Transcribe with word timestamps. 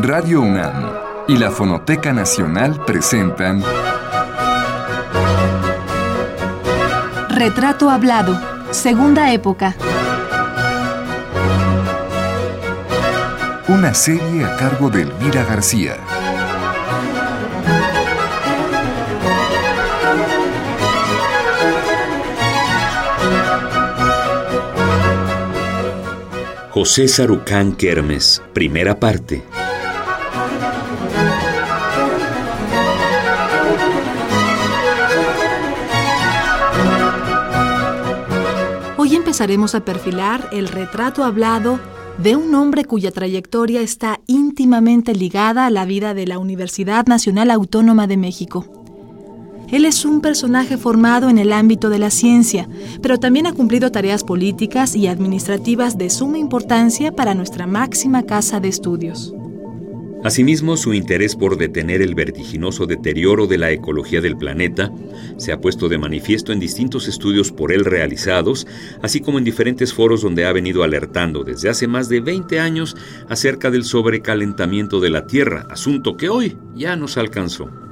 Radio 0.00 0.42
UNAM 0.42 0.92
y 1.26 1.36
la 1.36 1.50
Fonoteca 1.50 2.12
Nacional 2.12 2.84
presentan 2.84 3.64
Retrato 7.28 7.90
Hablado, 7.90 8.40
Segunda 8.70 9.32
Época. 9.32 9.74
Una 13.66 13.92
serie 13.92 14.44
a 14.44 14.56
cargo 14.56 14.88
de 14.88 15.02
Elvira 15.02 15.42
García. 15.42 15.96
José 26.70 27.08
Sarucán 27.08 27.72
Kermes, 27.72 28.40
primera 28.52 29.00
parte. 29.00 29.42
Hoy 39.48 39.54
empezaremos 39.54 39.74
a 39.74 39.84
perfilar 39.86 40.50
el 40.52 40.68
retrato 40.68 41.24
hablado 41.24 41.80
de 42.18 42.36
un 42.36 42.54
hombre 42.54 42.84
cuya 42.84 43.10
trayectoria 43.12 43.80
está 43.80 44.20
íntimamente 44.26 45.14
ligada 45.14 45.64
a 45.64 45.70
la 45.70 45.86
vida 45.86 46.12
de 46.12 46.26
la 46.26 46.38
Universidad 46.38 47.06
Nacional 47.06 47.50
Autónoma 47.50 48.06
de 48.06 48.18
México. 48.18 48.66
Él 49.70 49.86
es 49.86 50.04
un 50.04 50.20
personaje 50.20 50.76
formado 50.76 51.30
en 51.30 51.38
el 51.38 51.54
ámbito 51.54 51.88
de 51.88 51.98
la 51.98 52.10
ciencia, 52.10 52.68
pero 53.00 53.18
también 53.18 53.46
ha 53.46 53.54
cumplido 53.54 53.90
tareas 53.90 54.22
políticas 54.22 54.94
y 54.94 55.06
administrativas 55.06 55.96
de 55.96 56.10
suma 56.10 56.36
importancia 56.36 57.10
para 57.10 57.32
nuestra 57.32 57.66
máxima 57.66 58.24
casa 58.24 58.60
de 58.60 58.68
estudios. 58.68 59.32
Asimismo, 60.24 60.76
su 60.76 60.94
interés 60.94 61.36
por 61.36 61.56
detener 61.56 62.02
el 62.02 62.16
vertiginoso 62.16 62.86
deterioro 62.86 63.46
de 63.46 63.56
la 63.56 63.70
ecología 63.70 64.20
del 64.20 64.36
planeta 64.36 64.90
se 65.36 65.52
ha 65.52 65.60
puesto 65.60 65.88
de 65.88 65.96
manifiesto 65.96 66.52
en 66.52 66.58
distintos 66.58 67.06
estudios 67.06 67.52
por 67.52 67.72
él 67.72 67.84
realizados, 67.84 68.66
así 69.00 69.20
como 69.20 69.38
en 69.38 69.44
diferentes 69.44 69.94
foros 69.94 70.22
donde 70.22 70.44
ha 70.44 70.52
venido 70.52 70.82
alertando 70.82 71.44
desde 71.44 71.68
hace 71.68 71.86
más 71.86 72.08
de 72.08 72.20
20 72.20 72.58
años 72.58 72.96
acerca 73.28 73.70
del 73.70 73.84
sobrecalentamiento 73.84 74.98
de 74.98 75.10
la 75.10 75.26
Tierra, 75.26 75.66
asunto 75.70 76.16
que 76.16 76.28
hoy 76.28 76.58
ya 76.74 76.96
nos 76.96 77.16
alcanzó. 77.16 77.87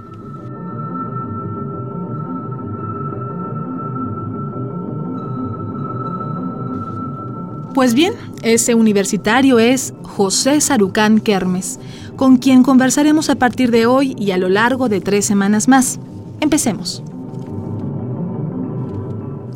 Pues 7.77 7.93
bien, 7.93 8.15
ese 8.43 8.75
universitario 8.75 9.59
es 9.59 9.93
José 10.03 10.63
Sarucán 10.63 11.21
Kermes, 11.21 11.79
con 12.17 12.39
quien 12.39 12.63
conversaremos 12.63 13.29
a 13.29 13.35
partir 13.35 13.71
de 13.71 13.85
hoy 13.85 14.17
y 14.19 14.31
a 14.31 14.39
lo 14.39 14.49
largo 14.49 14.89
de 14.89 15.03
tres 15.03 15.27
semanas 15.27 15.69
más. 15.69 16.01
Empecemos. 16.41 17.03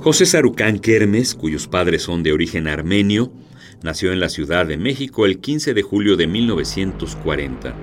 José 0.02 0.26
Sarucán 0.26 0.80
Kermes, 0.80 1.34
cuyos 1.34 1.66
padres 1.66 2.02
son 2.02 2.22
de 2.22 2.34
origen 2.34 2.68
armenio, 2.68 3.32
nació 3.82 4.12
en 4.12 4.20
la 4.20 4.28
Ciudad 4.28 4.66
de 4.66 4.76
México 4.76 5.24
el 5.24 5.40
15 5.40 5.72
de 5.72 5.80
julio 5.80 6.18
de 6.18 6.26
1940. 6.26 7.74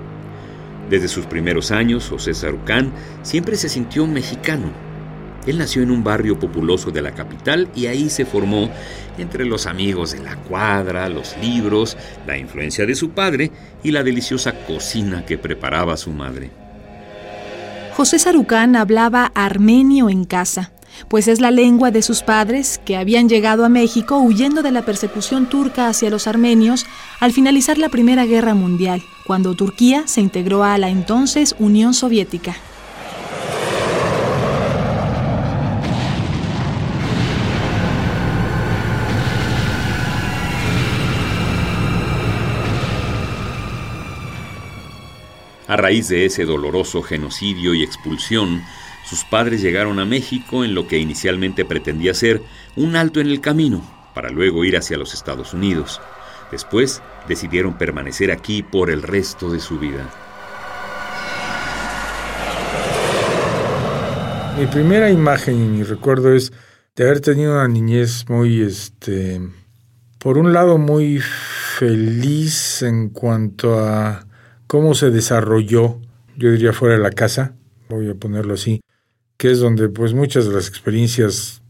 Desde 0.88 1.08
sus 1.08 1.26
primeros 1.26 1.72
años, 1.72 2.06
José 2.08 2.32
Sarucán 2.32 2.92
siempre 3.22 3.56
se 3.56 3.68
sintió 3.68 4.06
mexicano 4.06 4.87
él 5.48 5.58
nació 5.58 5.82
en 5.82 5.90
un 5.90 6.04
barrio 6.04 6.38
populoso 6.38 6.90
de 6.90 7.02
la 7.02 7.12
capital 7.12 7.68
y 7.74 7.86
ahí 7.86 8.10
se 8.10 8.24
formó 8.24 8.70
entre 9.18 9.44
los 9.44 9.66
amigos 9.66 10.12
de 10.12 10.20
la 10.20 10.36
cuadra, 10.36 11.08
los 11.08 11.36
libros, 11.40 11.96
la 12.26 12.36
influencia 12.36 12.86
de 12.86 12.94
su 12.94 13.10
padre 13.10 13.50
y 13.82 13.90
la 13.90 14.02
deliciosa 14.02 14.52
cocina 14.66 15.24
que 15.24 15.38
preparaba 15.38 15.96
su 15.96 16.10
madre. 16.10 16.50
José 17.96 18.18
Sarucán 18.18 18.76
hablaba 18.76 19.32
armenio 19.34 20.08
en 20.08 20.24
casa, 20.24 20.70
pues 21.08 21.26
es 21.28 21.40
la 21.40 21.50
lengua 21.50 21.90
de 21.90 22.02
sus 22.02 22.22
padres 22.22 22.80
que 22.84 22.96
habían 22.96 23.28
llegado 23.28 23.64
a 23.64 23.68
México 23.68 24.18
huyendo 24.18 24.62
de 24.62 24.70
la 24.70 24.82
persecución 24.82 25.48
turca 25.48 25.88
hacia 25.88 26.10
los 26.10 26.26
armenios 26.26 26.86
al 27.20 27.32
finalizar 27.32 27.78
la 27.78 27.88
Primera 27.88 28.26
Guerra 28.26 28.54
Mundial, 28.54 29.02
cuando 29.26 29.54
Turquía 29.54 30.04
se 30.06 30.20
integró 30.20 30.62
a 30.62 30.78
la 30.78 30.90
entonces 30.90 31.56
Unión 31.58 31.94
Soviética. 31.94 32.56
A 45.68 45.76
raíz 45.76 46.08
de 46.08 46.24
ese 46.24 46.46
doloroso 46.46 47.02
genocidio 47.02 47.74
y 47.74 47.82
expulsión, 47.82 48.62
sus 49.04 49.24
padres 49.24 49.60
llegaron 49.60 49.98
a 49.98 50.06
México 50.06 50.64
en 50.64 50.74
lo 50.74 50.88
que 50.88 50.96
inicialmente 50.96 51.66
pretendía 51.66 52.14
ser 52.14 52.40
un 52.74 52.96
alto 52.96 53.20
en 53.20 53.26
el 53.26 53.42
camino, 53.42 53.82
para 54.14 54.30
luego 54.30 54.64
ir 54.64 54.78
hacia 54.78 54.96
los 54.96 55.12
Estados 55.12 55.52
Unidos. 55.52 56.00
Después 56.50 57.02
decidieron 57.28 57.76
permanecer 57.76 58.32
aquí 58.32 58.62
por 58.62 58.88
el 58.88 59.02
resto 59.02 59.50
de 59.50 59.60
su 59.60 59.78
vida. 59.78 60.08
Mi 64.58 64.66
primera 64.68 65.10
imagen 65.10 65.62
y 65.62 65.68
mi 65.68 65.82
recuerdo 65.82 66.32
es 66.32 66.50
de 66.96 67.04
haber 67.04 67.20
tenido 67.20 67.52
una 67.52 67.68
niñez 67.68 68.24
muy, 68.30 68.62
este, 68.62 69.38
por 70.18 70.38
un 70.38 70.54
lado 70.54 70.78
muy 70.78 71.20
feliz 71.20 72.80
en 72.80 73.10
cuanto 73.10 73.78
a 73.78 74.27
cómo 74.68 74.94
se 74.94 75.10
desarrolló, 75.10 75.98
yo 76.36 76.52
diría 76.52 76.72
fuera 76.72 76.94
de 76.94 77.02
la 77.02 77.10
casa, 77.10 77.54
voy 77.88 78.08
a 78.08 78.14
ponerlo 78.14 78.54
así, 78.54 78.80
que 79.36 79.50
es 79.50 79.58
donde 79.58 79.88
pues 79.88 80.14
muchas 80.14 80.46
de 80.46 80.54
las 80.54 80.68
experiencias, 80.68 81.62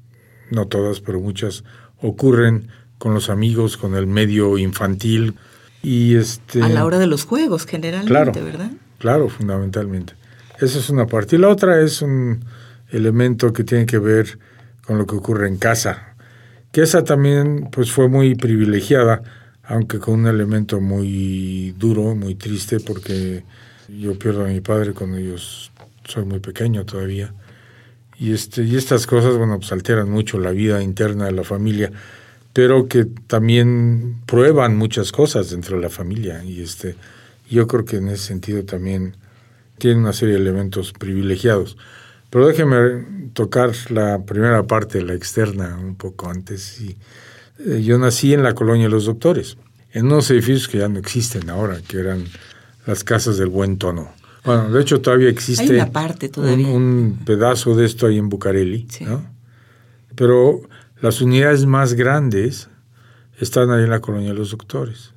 no 0.50 0.66
todas, 0.66 1.00
pero 1.00 1.20
muchas, 1.20 1.64
ocurren 2.02 2.68
con 2.98 3.14
los 3.14 3.30
amigos, 3.30 3.76
con 3.76 3.94
el 3.94 4.06
medio 4.06 4.58
infantil 4.58 5.36
y 5.82 6.16
este... 6.16 6.62
A 6.62 6.68
la 6.68 6.84
hora 6.84 6.98
de 6.98 7.06
los 7.06 7.24
juegos, 7.24 7.64
generalmente, 7.64 8.10
claro, 8.10 8.32
¿verdad? 8.32 8.72
Claro, 8.98 9.28
fundamentalmente. 9.28 10.14
Esa 10.60 10.78
es 10.80 10.90
una 10.90 11.06
parte. 11.06 11.36
Y 11.36 11.38
la 11.38 11.48
otra 11.48 11.80
es 11.80 12.02
un 12.02 12.44
elemento 12.90 13.52
que 13.52 13.62
tiene 13.62 13.86
que 13.86 13.98
ver 13.98 14.38
con 14.84 14.98
lo 14.98 15.06
que 15.06 15.14
ocurre 15.14 15.46
en 15.46 15.56
casa, 15.56 16.16
que 16.72 16.82
esa 16.82 17.04
también 17.04 17.68
pues 17.70 17.92
fue 17.92 18.08
muy 18.08 18.34
privilegiada 18.34 19.22
aunque 19.68 19.98
con 19.98 20.20
un 20.20 20.26
elemento 20.26 20.80
muy 20.80 21.74
duro, 21.78 22.14
muy 22.14 22.34
triste, 22.34 22.80
porque 22.80 23.44
yo 23.88 24.18
pierdo 24.18 24.44
a 24.44 24.48
mi 24.48 24.62
padre 24.62 24.94
cuando 24.94 25.18
yo 25.18 25.36
soy 26.04 26.24
muy 26.24 26.40
pequeño 26.40 26.86
todavía. 26.86 27.34
Y, 28.18 28.32
este, 28.32 28.64
y 28.64 28.76
estas 28.76 29.06
cosas, 29.06 29.36
bueno, 29.36 29.58
pues 29.58 29.70
alteran 29.70 30.10
mucho 30.10 30.38
la 30.40 30.52
vida 30.52 30.82
interna 30.82 31.26
de 31.26 31.32
la 31.32 31.44
familia, 31.44 31.92
pero 32.54 32.88
que 32.88 33.04
también 33.04 34.16
prueban 34.24 34.74
muchas 34.76 35.12
cosas 35.12 35.50
dentro 35.50 35.76
de 35.76 35.82
la 35.82 35.90
familia. 35.90 36.42
Y 36.42 36.62
este, 36.62 36.96
yo 37.50 37.66
creo 37.66 37.84
que 37.84 37.96
en 37.96 38.08
ese 38.08 38.24
sentido 38.24 38.64
también 38.64 39.16
tiene 39.76 40.00
una 40.00 40.14
serie 40.14 40.36
de 40.36 40.40
elementos 40.40 40.94
privilegiados. 40.94 41.76
Pero 42.30 42.48
déjeme 42.48 43.30
tocar 43.34 43.72
la 43.90 44.24
primera 44.24 44.66
parte, 44.66 45.02
la 45.02 45.12
externa, 45.12 45.76
un 45.78 45.94
poco 45.94 46.30
antes. 46.30 46.80
Y, 46.80 46.96
eh, 47.58 47.82
yo 47.82 47.98
nací 47.98 48.34
en 48.34 48.42
la 48.42 48.54
colonia 48.54 48.84
de 48.84 48.90
los 48.90 49.06
doctores, 49.06 49.56
en 49.92 50.06
unos 50.06 50.30
edificios 50.30 50.68
que 50.68 50.78
ya 50.78 50.88
no 50.88 50.98
existen 50.98 51.50
ahora, 51.50 51.80
que 51.86 51.98
eran 51.98 52.24
las 52.86 53.04
casas 53.04 53.38
del 53.38 53.48
buen 53.48 53.78
tono. 53.78 54.10
Bueno, 54.44 54.70
de 54.70 54.80
hecho 54.80 55.00
todavía 55.00 55.28
existe 55.28 55.84
parte 55.86 56.30
Un, 56.36 57.20
pedazo 57.26 57.74
de 57.74 57.84
esto 57.84 58.06
ahí 58.06 58.18
en 58.18 58.28
Bucareli, 58.28 58.86
¿no? 59.00 59.22
Pero 60.14 60.62
las 61.00 61.20
unidades 61.20 61.66
más 61.66 61.94
grandes 61.94 62.68
están 63.38 63.70
ahí 63.70 63.84
en 63.84 63.90
la 63.90 64.00
colonia 64.00 64.30
de 64.30 64.38
los 64.38 64.50
doctores. 64.50 65.12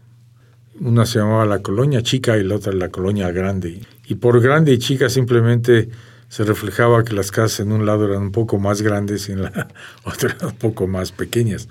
Una 0.79 1.05
se 1.05 1.19
llamaba 1.19 1.45
la 1.45 1.59
colonia 1.59 2.01
chica 2.01 2.37
y 2.37 2.43
la 2.43 2.55
otra 2.55 2.73
la 2.73 2.89
colonia 2.89 3.31
grande. 3.31 3.81
Y 4.07 4.15
por 4.15 4.41
grande 4.41 4.73
y 4.73 4.79
chica 4.79 5.09
simplemente 5.09 5.89
se 6.27 6.43
reflejaba 6.43 7.03
que 7.03 7.13
las 7.13 7.31
casas 7.31 7.61
en 7.61 7.71
un 7.71 7.85
lado 7.85 8.05
eran 8.05 8.23
un 8.23 8.31
poco 8.31 8.57
más 8.57 8.81
grandes 8.81 9.29
y 9.29 9.33
en 9.33 9.43
la 9.43 9.67
otra 10.03 10.35
un 10.43 10.55
poco 10.55 10.87
más 10.87 11.11
pequeñas. 11.11 11.67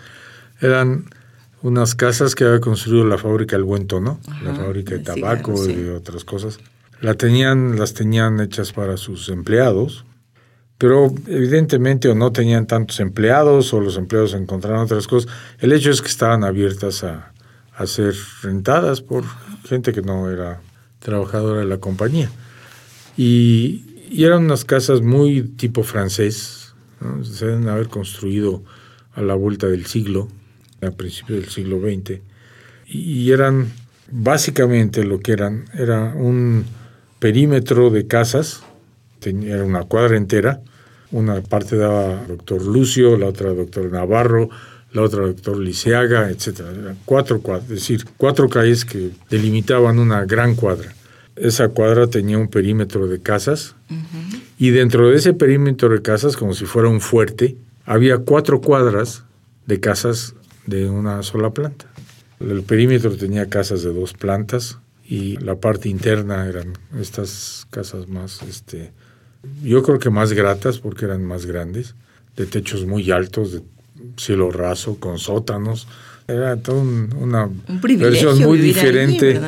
Eran 0.61 1.07
unas 1.63 1.95
casas 1.95 2.35
que 2.35 2.45
había 2.45 2.61
construido 2.61 3.05
la 3.05 3.19
fábrica 3.19 3.57
El 3.57 3.65
Buen 3.65 3.87
Tono, 3.87 4.21
la 4.43 4.55
fábrica 4.55 4.95
de 4.95 5.01
tabaco 5.01 5.69
y 5.69 5.89
otras 5.89 6.25
cosas. 6.25 6.59
La 7.01 7.15
tenían, 7.15 7.79
las 7.79 7.95
tenían 7.95 8.41
hechas 8.41 8.73
para 8.73 8.97
sus 8.97 9.29
empleados, 9.29 10.05
pero 10.79 11.13
evidentemente 11.27 12.09
o 12.09 12.15
no 12.15 12.33
tenían 12.33 12.67
tantos 12.67 13.01
empleados 13.01 13.73
o 13.75 13.81
los 13.81 13.97
empleados 13.97 14.35
encontraron 14.35 14.81
otras 14.81 15.07
cosas. 15.07 15.31
El 15.59 15.73
hecho 15.73 15.91
es 15.91 16.01
que 16.01 16.09
estaban 16.09 16.45
abiertas 16.45 17.05
a, 17.05 17.33
a 17.75 17.87
ser 17.87 18.15
rentadas 18.43 19.01
por 19.01 19.25
gente 19.67 19.93
que 19.93 20.03
no 20.03 20.31
era 20.31 20.61
trabajadora 20.99 21.61
de 21.61 21.67
la 21.67 21.79
compañía. 21.79 22.31
Y, 23.17 23.85
y 24.11 24.25
eran 24.25 24.45
unas 24.45 24.65
casas 24.65 25.03
muy 25.03 25.43
tipo 25.43 25.83
francés, 25.83 26.75
se 27.23 27.47
deben 27.47 27.69
haber 27.69 27.89
construido 27.89 28.63
a 29.15 29.23
la 29.23 29.35
vuelta 29.35 29.67
del 29.67 29.87
siglo, 29.87 30.29
a 30.83 30.91
principios 30.91 31.41
del 31.41 31.51
siglo 31.51 31.81
XX, 31.81 32.21
y 32.87 33.31
eran 33.31 33.69
básicamente 34.11 35.05
lo 35.05 35.21
que 35.21 35.33
eran 35.33 35.67
era 35.75 36.15
un 36.15 36.65
perímetro 37.19 37.91
de 37.91 38.07
casas, 38.07 38.63
tenía, 39.21 39.55
era 39.55 39.65
una 39.65 39.85
cuadra 39.85 40.17
entera, 40.17 40.61
una 41.13 41.41
parte 41.43 41.77
daba 41.77 42.25
doctor 42.27 42.65
Lucio, 42.65 43.17
la 43.17 43.27
otra 43.27 43.53
doctor 43.53 43.91
Navarro, 43.91 44.49
la 44.93 45.03
otra 45.03 45.23
doctor 45.27 45.59
Liceaga, 45.59 46.31
etcétera. 46.31 46.71
Eran 46.71 46.99
cuatro 47.05 47.41
cuadras, 47.41 47.65
es 47.65 47.77
decir, 47.77 48.05
cuatro 48.17 48.49
calles 48.49 48.85
que 48.85 49.11
delimitaban 49.29 49.99
una 49.99 50.25
gran 50.25 50.55
cuadra. 50.55 50.95
Esa 51.37 51.69
cuadra 51.69 52.07
tenía 52.07 52.39
un 52.39 52.49
perímetro 52.49 53.07
de 53.07 53.21
casas 53.21 53.75
y 54.59 54.71
dentro 54.71 55.09
de 55.09 55.17
ese 55.17 55.33
perímetro 55.33 55.89
de 55.89 56.03
casas, 56.03 56.37
como 56.37 56.55
si 56.55 56.67
fuera 56.67 56.89
un 56.89 57.01
fuerte, 57.01 57.57
había 57.87 58.19
cuatro 58.19 58.61
cuadras 58.61 59.25
de 59.67 59.81
casas 59.81 60.35
de 60.67 60.89
una 60.89 61.23
sola 61.23 61.51
planta. 61.51 61.87
El 62.39 62.63
perímetro 62.63 63.17
tenía 63.17 63.49
casas 63.49 63.83
de 63.83 63.93
dos 63.93 64.15
plantas 64.15 64.79
y 65.05 65.37
la 65.39 65.57
parte 65.57 65.89
interna 65.89 66.47
eran 66.47 66.73
estas 66.99 67.67
casas 67.71 68.09
más, 68.09 68.43
este, 68.43 68.93
yo 69.63 69.83
creo 69.83 69.99
que 69.99 70.11
más 70.11 70.33
gratas 70.33 70.79
porque 70.79 71.05
eran 71.05 71.25
más 71.25 71.47
grandes, 71.47 71.95
de 72.37 72.47
techos 72.47 72.87
muy 72.87 73.11
altos, 73.11 73.53
de 73.53 73.63
cielo 74.17 74.51
raso, 74.51 74.99
con 74.99 75.19
sótanos. 75.19 75.89
Era 76.27 76.57
toda 76.57 76.81
una 76.81 77.51
versión 77.83 78.39
muy 78.41 78.59
diferente 78.59 79.41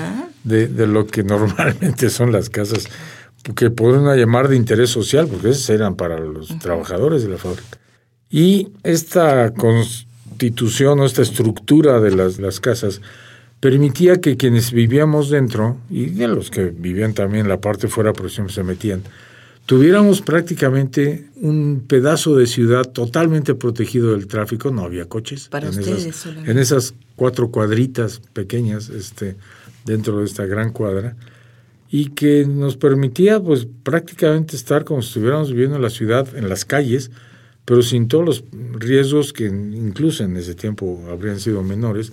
de, 0.43 0.67
de, 0.69 0.87
lo 0.87 1.07
que 1.07 1.23
normalmente 1.23 2.11
son 2.11 2.33
las 2.33 2.51
casas 2.51 2.89
que 3.55 3.71
podemos 3.71 4.17
llamar 4.17 4.49
de 4.49 4.57
interés 4.57 4.91
social, 4.91 5.29
porque 5.29 5.51
esas 5.51 5.71
eran 5.71 5.97
para 5.97 6.19
los 6.19 6.59
trabajadores 6.59 7.23
de 7.23 7.29
la 7.29 7.39
fábrica. 7.39 7.79
Y 8.31 8.69
esta 8.83 9.53
constitución 10.43 10.99
o 10.99 11.07
esta 11.07 11.23
estructura 11.23 12.01
de 12.01 12.11
las, 12.11 12.41
las 12.41 12.59
casas 12.59 13.01
permitía 13.61 14.21
que 14.21 14.37
quienes 14.37 14.73
vivíamos 14.73 15.31
dentro, 15.31 15.77
y 15.89 16.07
de 16.07 16.27
los 16.27 16.51
que 16.51 16.65
vivían 16.65 17.15
también 17.15 17.47
la 17.47 17.61
parte 17.61 17.87
fuera, 17.87 18.13
por 18.13 18.27
ejemplo, 18.27 18.53
se 18.53 18.65
metían, 18.65 19.03
tuviéramos 19.67 20.21
prácticamente 20.21 21.29
un 21.41 21.85
pedazo 21.87 22.35
de 22.35 22.49
ciudad 22.49 22.83
totalmente 22.83 23.55
protegido 23.55 24.13
del 24.13 24.27
tráfico, 24.27 24.73
no 24.73 24.83
había 24.83 25.05
coches. 25.05 25.47
Para 25.49 25.69
en 25.69 25.79
ustedes 25.79 26.07
esas, 26.07 26.17
solamente. 26.17 26.51
en 26.51 26.59
esas 26.59 26.95
cuatro 27.15 27.53
cuadritas 27.53 28.21
pequeñas 28.33 28.89
este, 28.89 29.37
dentro 29.85 30.19
de 30.19 30.25
esta 30.25 30.45
gran 30.45 30.73
cuadra, 30.73 31.15
y 31.89 32.07
que 32.07 32.45
nos 32.47 32.77
permitía 32.77 33.39
pues 33.39 33.69
prácticamente 33.85 34.57
estar 34.57 34.85
como 34.85 35.03
si 35.03 35.09
estuviéramos 35.09 35.53
viviendo 35.53 35.77
en 35.77 35.83
la 35.83 35.91
ciudad, 35.91 36.27
en 36.35 36.49
las 36.49 36.65
calles, 36.65 37.13
pero 37.65 37.83
sin 37.83 38.09
todos 38.09 38.25
los 38.25 38.45
riesgos 38.81 39.33
que 39.33 39.47
incluso 39.47 40.25
en 40.25 40.37
ese 40.37 40.55
tiempo 40.55 41.05
habrían 41.11 41.41
sido 41.41 41.63
menores, 41.63 42.13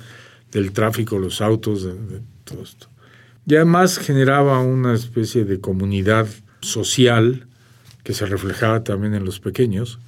del 0.52 0.72
tráfico, 0.72 1.20
los 1.20 1.42
autos, 1.42 1.84
de, 1.84 1.94
de 1.94 2.22
todo 2.44 2.64
esto. 2.64 2.88
Y 3.46 3.56
además 3.56 3.98
generaba 3.98 4.60
una 4.60 4.94
especie 4.94 5.46
de 5.46 5.60
comunidad 5.60 6.28
social 6.62 7.48
que 8.04 8.14
se 8.14 8.26
reflejaba 8.26 8.84
también 8.84 9.14
en 9.14 9.26
los 9.26 9.40
pequeños, 9.40 10.00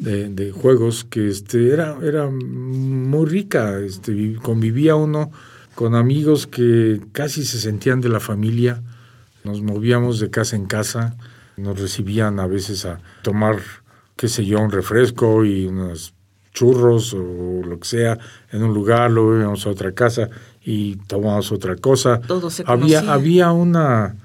de, 0.00 0.28
de, 0.28 0.52
juegos 0.52 1.04
que 1.04 1.28
este, 1.28 1.72
era, 1.72 1.96
era 2.02 2.28
muy 2.28 3.26
rica. 3.26 3.78
Este, 3.78 4.34
convivía 4.42 4.96
uno 4.96 5.30
con 5.74 5.94
amigos 5.94 6.46
que 6.46 7.00
casi 7.12 7.44
se 7.44 7.60
sentían 7.60 8.00
de 8.00 8.08
la 8.08 8.20
familia, 8.20 8.82
nos 9.44 9.62
movíamos 9.62 10.18
de 10.18 10.30
casa 10.30 10.56
en 10.56 10.66
casa, 10.66 11.16
nos 11.56 11.78
recibían 11.78 12.40
a 12.40 12.46
veces 12.46 12.84
a 12.84 13.00
tomar, 13.22 13.58
qué 14.16 14.28
sé 14.28 14.44
yo, 14.44 14.60
un 14.60 14.70
refresco 14.70 15.44
y 15.44 15.66
unos 15.66 16.14
churros 16.52 17.12
o 17.12 17.62
lo 17.62 17.78
que 17.78 17.86
sea 17.86 18.18
en 18.50 18.62
un 18.62 18.72
lugar, 18.72 19.10
luego 19.10 19.36
íbamos 19.36 19.66
a 19.66 19.70
otra 19.70 19.92
casa 19.92 20.30
y 20.64 20.96
tomábamos 21.06 21.52
otra 21.52 21.76
cosa. 21.76 22.20
Todo 22.20 22.50
se 22.50 22.62
había, 22.66 23.00
conocía. 23.00 23.12
había 23.12 23.52
una 23.52 24.16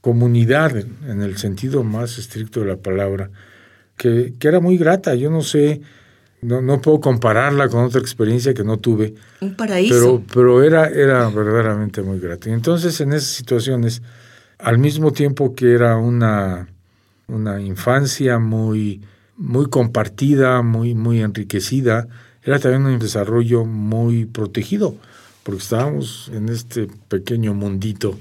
comunidad 0.00 0.76
en 0.76 1.22
el 1.22 1.38
sentido 1.38 1.84
más 1.84 2.18
estricto 2.18 2.60
de 2.60 2.66
la 2.66 2.76
palabra, 2.76 3.30
que, 3.96 4.34
que 4.38 4.48
era 4.48 4.60
muy 4.60 4.76
grata. 4.76 5.14
Yo 5.14 5.30
no 5.30 5.42
sé, 5.42 5.80
no, 6.42 6.60
no, 6.60 6.80
puedo 6.80 7.00
compararla 7.00 7.68
con 7.68 7.84
otra 7.84 8.00
experiencia 8.00 8.52
que 8.52 8.64
no 8.64 8.78
tuve. 8.78 9.14
Un 9.40 9.54
paraíso. 9.54 9.94
Pero, 9.94 10.22
pero 10.32 10.62
era, 10.62 10.88
era 10.88 11.28
verdaderamente 11.30 12.02
muy 12.02 12.18
grata. 12.18 12.50
Y 12.50 12.52
entonces 12.52 13.00
en 13.00 13.12
esas 13.12 13.30
situaciones, 13.30 14.02
al 14.58 14.78
mismo 14.78 15.12
tiempo 15.12 15.54
que 15.54 15.72
era 15.72 15.96
una, 15.96 16.68
una 17.28 17.60
infancia 17.60 18.38
muy, 18.38 19.02
muy 19.36 19.66
compartida, 19.66 20.62
muy, 20.62 20.94
muy 20.94 21.20
enriquecida, 21.20 22.08
era 22.42 22.58
también 22.58 22.86
un 22.86 22.98
desarrollo 22.98 23.64
muy 23.64 24.24
protegido, 24.24 24.94
porque 25.42 25.62
estábamos 25.62 26.30
en 26.32 26.48
este 26.48 26.88
pequeño 27.08 27.54
mundito 27.54 28.16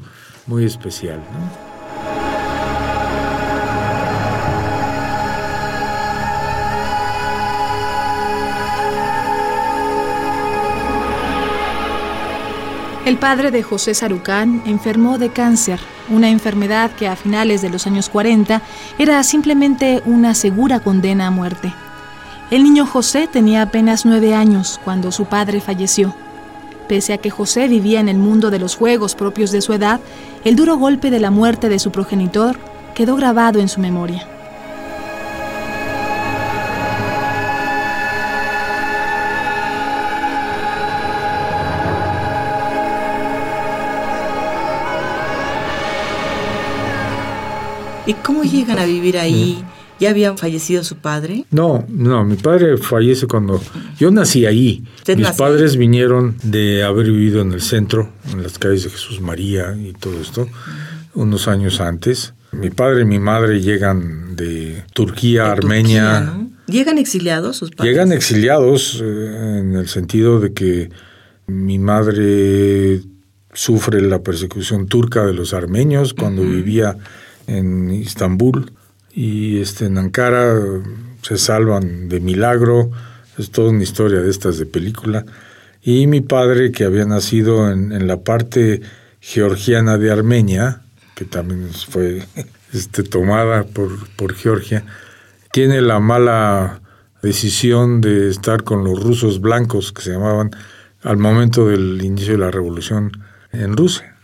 muy 0.47 0.65
especial. 0.65 1.19
El 13.05 13.19
padre 13.19 13.51
de 13.51 13.61
José 13.61 13.93
Sarucán 13.93 14.63
enfermó 14.65 15.19
de 15.19 15.29
cáncer, 15.29 15.79
una 16.09 16.31
enfermedad 16.31 16.89
que 16.89 17.07
a 17.07 17.15
finales 17.15 17.61
de 17.61 17.69
los 17.69 17.85
años 17.85 18.09
40 18.09 18.63
era 18.97 19.21
simplemente 19.21 20.01
una 20.07 20.33
segura 20.33 20.79
condena 20.79 21.27
a 21.27 21.31
muerte. 21.31 21.71
El 22.49 22.63
niño 22.63 22.87
José 22.87 23.29
tenía 23.31 23.61
apenas 23.61 24.07
nueve 24.07 24.33
años 24.33 24.81
cuando 24.83 25.11
su 25.11 25.25
padre 25.25 25.61
falleció. 25.61 26.15
Pese 26.87 27.13
a 27.13 27.19
que 27.19 27.29
José 27.29 27.67
vivía 27.67 27.99
en 27.99 28.09
el 28.09 28.17
mundo 28.17 28.49
de 28.49 28.57
los 28.57 28.75
juegos 28.75 29.13
propios 29.13 29.51
de 29.51 29.61
su 29.61 29.73
edad, 29.73 29.99
el 30.43 30.55
duro 30.55 30.77
golpe 30.77 31.11
de 31.11 31.19
la 31.19 31.29
muerte 31.29 31.69
de 31.69 31.77
su 31.77 31.91
progenitor 31.91 32.57
quedó 32.95 33.15
grabado 33.17 33.59
en 33.59 33.69
su 33.69 33.79
memoria. 33.79 34.27
¿Y 48.07 48.13
cómo 48.13 48.43
llegan 48.43 48.77
a 48.77 48.85
vivir 48.85 49.17
ahí? 49.17 49.63
¿Ya 49.99 50.09
había 50.09 50.35
fallecido 50.35 50.83
su 50.83 50.97
padre? 50.97 51.45
No, 51.51 51.85
no, 51.87 52.25
mi 52.25 52.35
padre 52.35 52.77
fallece 52.77 53.27
cuando 53.27 53.61
yo 53.97 54.11
nací 54.11 54.45
ahí. 54.45 54.83
Mis 55.07 55.17
nació? 55.19 55.37
padres 55.45 55.77
vinieron 55.77 56.35
de 56.43 56.83
haber 56.83 57.07
vivido 57.07 57.41
en 57.41 57.53
el 57.53 57.61
centro, 57.61 58.11
en 58.31 58.43
las 58.43 58.59
calles 58.59 58.83
de 58.83 58.89
Jesús 58.89 59.21
María 59.21 59.75
y 59.75 59.93
todo 59.93 60.19
esto, 60.19 60.47
unos 61.13 61.47
años 61.47 61.79
antes. 61.79 62.33
Mi 62.51 62.69
padre 62.69 63.01
y 63.03 63.05
mi 63.05 63.19
madre 63.19 63.61
llegan 63.61 64.35
de 64.35 64.83
Turquía, 64.93 65.43
De 65.45 65.49
Armenia. 65.51 66.19
Turquía, 66.19 66.37
¿no? 66.37 66.49
¿Llegan 66.67 66.97
exiliados 66.97 67.57
sus 67.57 67.71
padres? 67.71 67.91
Llegan 67.91 68.11
exiliados 68.11 69.01
eh, 69.01 69.59
en 69.59 69.75
el 69.75 69.87
sentido 69.87 70.39
de 70.39 70.53
que 70.53 70.89
mi 71.47 71.79
madre 71.79 73.01
sufre 73.53 74.01
la 74.01 74.21
persecución 74.21 74.87
turca 74.87 75.25
de 75.25 75.33
los 75.33 75.53
armenios 75.53 76.13
cuando 76.13 76.41
uh 76.41 76.45
-huh. 76.45 76.55
vivía 76.55 76.97
en 77.47 77.91
Istambul 77.91 78.71
y 79.11 79.59
este, 79.59 79.85
en 79.85 79.97
Ankara 79.97 80.55
se 81.21 81.37
salvan 81.37 82.09
de 82.09 82.19
milagro, 82.19 82.91
es 83.37 83.49
toda 83.51 83.71
una 83.71 83.83
historia 83.83 84.19
de 84.19 84.29
estas 84.29 84.57
de 84.57 84.65
película. 84.65 85.25
Y 85.81 86.07
mi 86.07 86.21
padre, 86.21 86.71
que 86.71 86.83
había 86.83 87.05
nacido 87.05 87.71
en, 87.71 88.07
la 88.07 88.21
parte 88.21 88.81
georgiana 89.21 89.97
de 89.97 90.11
Armenia, 90.11 90.81
que 91.15 91.25
también 91.25 91.69
fue 91.71 92.25
este, 92.73 93.03
tomada 93.03 93.63
por, 93.63 93.91
por 94.15 94.33
Georgia, 94.33 94.83
tiene 95.51 95.81
la 95.81 95.99
mala 95.99 96.81
decisión 97.21 98.01
de 98.01 98.29
estar 98.29 98.63
con 98.63 98.83
los 98.83 99.01
rusos 99.01 99.41
blancos, 99.41 99.91
que 99.93 100.01
se 100.01 100.11
llamaban 100.11 100.51
al 101.03 101.17
momento 101.17 101.67
del 101.67 102.01
inicio 102.03 102.33
de 102.33 102.39
la 102.39 102.51
revolución 102.51 103.11
en 103.51 103.77
Rusia. 103.77 104.14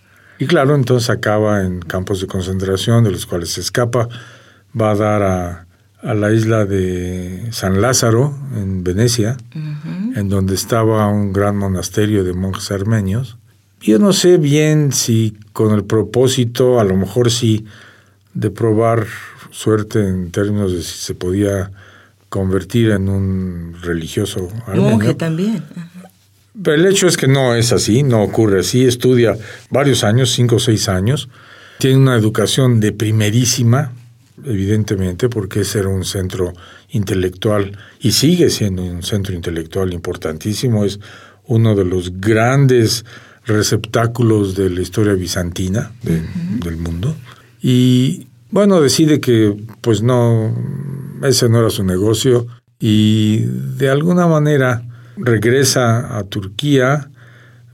Y 0.42 0.48
claro, 0.48 0.74
entonces 0.74 1.12
acaba 1.12 1.62
en 1.62 1.82
campos 1.82 2.20
de 2.20 2.26
concentración, 2.26 3.04
de 3.04 3.12
los 3.12 3.28
cuales 3.28 3.50
se 3.52 3.62
escapa, 3.62 4.10
va 4.74 4.90
a 4.90 4.96
dar 4.96 5.22
a, 5.22 5.68
a 6.02 6.14
la 6.16 6.34
isla 6.34 6.66
de 6.66 7.48
San 7.52 7.80
Lázaro, 7.80 8.36
en 8.56 8.84
Venecia, 8.84 9.38
uh 9.54 9.60
-huh. 9.60 10.18
en 10.18 10.30
donde 10.30 10.56
estaba 10.56 11.08
un 11.10 11.32
gran 11.32 11.58
monasterio 11.58 12.24
de 12.24 12.34
monjes 12.34 12.72
armenios. 12.72 13.38
Yo 13.82 14.00
no 14.00 14.14
sé 14.14 14.40
bien 14.40 14.92
si 14.94 15.38
con 15.54 15.76
el 15.76 15.84
propósito, 15.84 16.80
a 16.80 16.86
lo 16.86 16.96
mejor 16.98 17.30
sí, 17.30 17.66
de 18.34 18.50
probar 18.50 19.06
suerte 19.52 20.00
en 20.08 20.32
términos 20.32 20.74
de 20.74 20.82
si 20.82 20.98
se 21.06 21.14
podía 21.14 21.70
convertir 22.30 22.90
en 22.90 23.10
un 23.10 23.76
religioso 23.84 24.50
armenio. 24.66 24.90
Monje 24.90 25.14
también. 25.14 25.64
Pero 26.64 26.76
el 26.76 26.86
hecho 26.86 27.08
es 27.08 27.18
que 27.18 27.28
no 27.28 27.56
es 27.56 27.72
así, 27.72 28.04
no 28.04 28.22
ocurre 28.22 28.60
así. 28.60 28.86
Estudia 28.86 29.38
varios 29.70 30.04
años, 30.04 30.32
cinco 30.32 30.58
o 30.58 30.60
seis 30.60 30.90
años. 30.90 31.30
Tiene 31.80 31.98
una 31.98 32.16
educación 32.16 32.80
de 32.80 32.92
primerísima, 32.92 33.94
evidentemente, 34.44 35.30
porque 35.30 35.62
ese 35.62 35.80
era 35.80 35.90
un 35.90 36.04
centro 36.04 36.54
intelectual 36.90 37.78
y 38.00 38.12
sigue 38.12 38.50
siendo 38.50 38.84
un 38.84 39.04
centro 39.04 39.34
intelectual 39.34 39.94
importantísimo. 39.94 40.84
Es 40.84 41.00
uno 41.46 41.76
de 41.76 41.86
los 41.86 42.20
grandes 42.20 43.06
receptáculos 43.46 44.56
de 44.56 44.70
la 44.70 44.82
historia 44.82 45.14
bizantina 45.14 45.92
del 46.04 46.78
mundo. 46.78 47.16
Y 47.62 48.28
bueno, 48.50 48.82
decide 48.82 49.20
que 49.20 49.56
pues 49.82 50.02
no, 50.02 50.54
ese 51.24 51.50
no 51.50 51.60
era 51.60 51.70
su 51.70 51.84
negocio 51.84 52.48
y 52.80 53.40
de 53.78 53.90
alguna 53.90 54.28
manera 54.28 54.84
regresa 55.18 56.18
a 56.18 56.24
Turquía, 56.24 57.10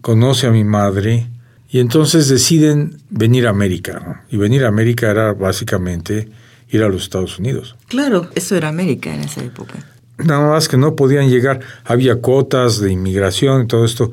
conoce 0.01 0.47
a 0.47 0.51
mi 0.51 0.63
madre 0.63 1.29
y 1.69 1.79
entonces 1.79 2.29
deciden 2.29 2.97
venir 3.09 3.47
a 3.47 3.51
América. 3.51 4.25
Y 4.29 4.37
venir 4.37 4.65
a 4.65 4.69
América 4.69 5.09
era 5.09 5.33
básicamente 5.33 6.29
ir 6.69 6.83
a 6.83 6.89
los 6.89 7.03
Estados 7.03 7.39
Unidos. 7.39 7.75
Claro, 7.87 8.29
eso 8.35 8.55
era 8.55 8.69
América 8.69 9.13
en 9.13 9.21
esa 9.21 9.43
época. 9.43 9.75
Nada 10.17 10.49
más 10.49 10.67
que 10.67 10.77
no 10.77 10.95
podían 10.95 11.29
llegar, 11.29 11.59
había 11.83 12.15
cuotas 12.15 12.79
de 12.79 12.91
inmigración 12.91 13.63
y 13.63 13.67
todo 13.67 13.85
esto. 13.85 14.11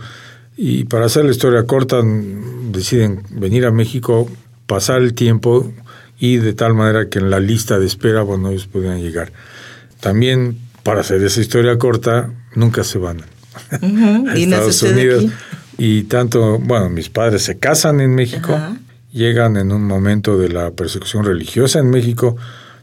Y 0.57 0.85
para 0.85 1.07
hacer 1.07 1.25
la 1.25 1.31
historia 1.31 1.65
corta, 1.65 2.03
deciden 2.71 3.23
venir 3.31 3.65
a 3.67 3.71
México, 3.71 4.29
pasar 4.67 5.03
el 5.03 5.15
tiempo 5.15 5.73
y 6.19 6.37
de 6.37 6.53
tal 6.53 6.75
manera 6.75 7.09
que 7.09 7.19
en 7.19 7.31
la 7.31 7.41
lista 7.41 7.79
de 7.79 7.87
espera, 7.87 8.23
bueno, 8.23 8.51
ellos 8.51 8.67
podían 8.67 9.01
llegar. 9.01 9.33
También, 10.01 10.59
para 10.85 11.01
hacer 11.01 11.23
esa 11.25 11.41
historia 11.41 11.77
corta, 11.79 12.31
nunca 12.55 12.85
se 12.85 12.99
van 12.99 13.23
a 14.29 14.35
Estados 14.35 14.83
Unidos. 14.83 15.25
Y 15.77 16.05
tanto, 16.05 16.61
bueno, 16.61 16.89
mis 16.89 17.09
padres 17.09 17.43
se 17.43 17.59
casan 17.59 18.01
en 18.01 18.15
México, 18.15 18.57
llegan 19.13 19.57
en 19.57 19.73
un 19.73 19.85
momento 19.85 20.39
de 20.39 20.51
la 20.51 20.71
persecución 20.71 21.25
religiosa 21.25 21.81
en 21.81 21.91
México, 21.91 22.37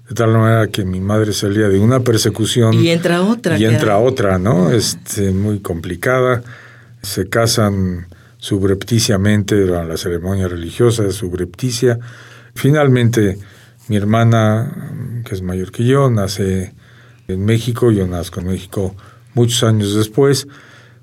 de 0.10 0.16
tal 0.16 0.32
manera 0.32 0.68
que 0.68 0.84
mi 0.84 1.00
madre 1.00 1.32
salía 1.32 1.70
de 1.70 1.80
una 1.80 2.02
persecución. 2.02 2.74
Y 2.74 2.90
entra 2.90 3.22
otra. 3.22 3.58
Y 3.58 3.64
entra 3.64 3.98
otra, 3.98 4.40
¿no? 4.40 4.72
Este, 4.72 5.32
muy 5.32 5.60
complicada. 5.60 6.44
Se 7.02 7.30
casan 7.30 8.08
subrepticiamente 8.38 9.56
durante 9.62 9.90
la 9.90 9.98
ceremonia 9.98 10.50
religiosa, 10.50 11.10
subrepticia. 11.12 12.00
Finalmente, 12.56 13.38
mi 13.88 13.96
hermana, 13.96 15.22
que 15.24 15.36
es 15.36 15.42
mayor 15.42 15.72
que 15.72 15.86
yo, 15.86 16.10
nace 16.10 16.74
en 17.28 17.46
México, 17.46 17.92
yo 17.92 18.08
nazco 18.08 18.40
en 18.40 18.48
México 18.48 18.96
muchos 19.34 19.64
años 19.64 19.96
después, 19.96 20.48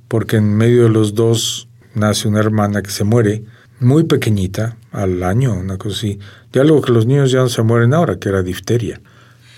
porque 0.09 0.37
en 0.37 0.57
medio 0.57 0.85
de 0.85 0.91
los 0.91 1.15
dos 1.15 1.69
nace 1.95 2.29
una 2.29 2.41
hermana 2.41 2.83
que 2.83 2.91
se 2.91 3.05
muere 3.05 3.45
muy 3.81 4.05
pequeñita, 4.05 4.77
al 4.93 5.23
año, 5.23 5.55
una 5.55 5.77
cosa 5.77 5.97
así, 5.97 6.19
de 6.53 6.61
algo 6.61 6.81
que 6.81 6.93
los 6.93 7.07
niños 7.07 7.31
ya 7.31 7.41
no 7.41 7.49
se 7.49 7.63
mueren 7.63 7.95
ahora, 7.95 8.19
que 8.19 8.29
era 8.29 8.43
difteria. 8.43 9.01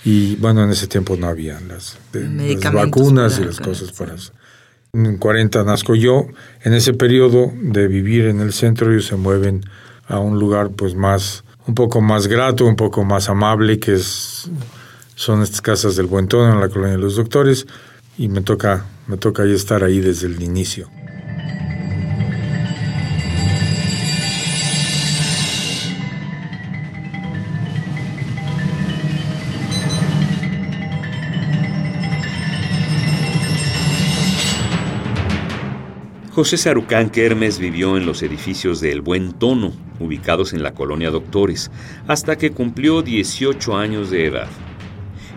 Y 0.03 0.35
bueno, 0.37 0.63
en 0.63 0.71
ese 0.71 0.87
tiempo 0.87 1.15
no 1.15 1.27
había 1.27 1.59
las, 1.61 1.97
vacunas 2.73 3.39
y 3.39 3.45
las 3.45 3.59
cosas 3.59 3.91
para 3.91 4.15
eso. 4.15 4.33
En 4.93 5.17
40 5.17 5.63
nazco 5.63 5.95
yo. 5.95 6.27
En 6.63 6.73
ese 6.73 6.93
periodo 6.93 7.51
de 7.55 7.87
vivir 7.87 8.25
en 8.25 8.39
el 8.41 8.51
centro, 8.51 8.91
ellos 8.91 9.05
se 9.05 9.15
mueven 9.15 9.63
a 10.07 10.19
un 10.19 10.39
lugar 10.39 10.71
pues 10.71 10.95
más, 10.95 11.43
un 11.67 11.75
poco 11.75 12.01
más 12.01 12.27
grato, 12.27 12.65
un 12.65 12.75
poco 12.75 13.03
más 13.03 13.29
amable, 13.29 13.79
que 13.79 13.93
es, 13.93 14.49
son 15.21 15.43
estas 15.43 15.61
casas 15.61 15.95
del 15.95 16.07
Buen 16.07 16.27
Tono 16.27 16.51
en 16.51 16.59
la 16.59 16.67
colonia 16.67 16.95
de 16.95 17.01
los 17.01 17.15
doctores. 17.15 17.67
Y 18.17 18.27
me 18.27 18.41
toca, 18.41 18.85
me 19.05 19.17
toca 19.17 19.43
ahí 19.43 19.53
estar 19.53 19.83
ahí 19.83 19.99
desde 19.99 20.25
el 20.25 20.41
inicio. 20.41 20.89
José 36.33 36.57
Sarucán 36.57 37.11
Kermes 37.11 37.59
vivió 37.59 37.95
en 37.95 38.07
los 38.07 38.23
edificios 38.23 38.81
de 38.81 38.91
El 38.91 39.01
Buen 39.01 39.33
Tono, 39.33 39.71
ubicados 39.99 40.53
en 40.53 40.63
la 40.63 40.73
colonia 40.73 41.11
Doctores, 41.11 41.69
hasta 42.07 42.37
que 42.39 42.49
cumplió 42.49 43.03
18 43.03 43.77
años 43.77 44.09
de 44.09 44.25
edad. 44.25 44.47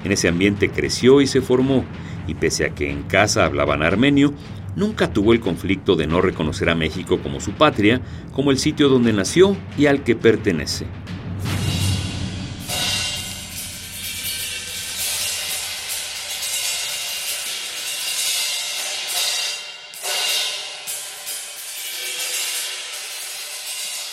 En 0.04 0.12
ese 0.12 0.28
ambiente 0.28 0.70
creció 0.70 1.20
y 1.20 1.26
se 1.26 1.40
formó, 1.40 1.84
y 2.28 2.34
pese 2.34 2.66
a 2.66 2.74
que 2.74 2.90
en 2.90 3.02
casa 3.02 3.46
hablaban 3.46 3.82
armenio, 3.82 4.34
nunca 4.76 5.12
tuvo 5.12 5.32
el 5.32 5.40
conflicto 5.40 5.96
de 5.96 6.06
no 6.06 6.20
reconocer 6.20 6.68
a 6.68 6.74
México 6.74 7.18
como 7.22 7.40
su 7.40 7.52
patria, 7.52 8.00
como 8.32 8.50
el 8.50 8.58
sitio 8.58 8.88
donde 8.88 9.12
nació 9.12 9.56
y 9.78 9.86
al 9.86 10.04
que 10.04 10.14
pertenece. 10.14 10.86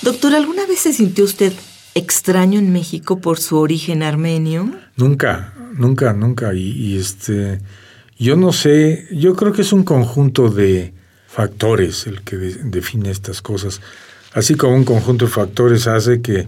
Doctor, 0.01 0.33
¿alguna 0.33 0.65
vez 0.65 0.79
se 0.79 0.93
sintió 0.93 1.25
usted 1.25 1.53
extraño 1.93 2.57
en 2.57 2.73
México 2.73 3.19
por 3.19 3.39
su 3.39 3.57
origen 3.57 4.01
armenio? 4.01 4.71
Nunca, 4.95 5.53
nunca, 5.81 6.13
nunca. 6.13 6.53
Y, 6.53 6.97
este, 6.97 7.59
yo 8.17 8.35
no 8.35 8.53
sé, 8.53 9.07
yo 9.11 9.35
creo 9.35 9.51
que 9.51 9.63
es 9.63 9.73
un 9.73 9.83
conjunto 9.83 10.49
de 10.49 10.93
factores 11.27 12.07
el 12.07 12.21
que 12.21 12.37
define 12.37 13.09
estas 13.09 13.41
cosas. 13.41 13.81
Así 14.33 14.55
como 14.55 14.75
un 14.75 14.85
conjunto 14.85 15.25
de 15.25 15.31
factores 15.31 15.87
hace 15.87 16.21
que 16.21 16.47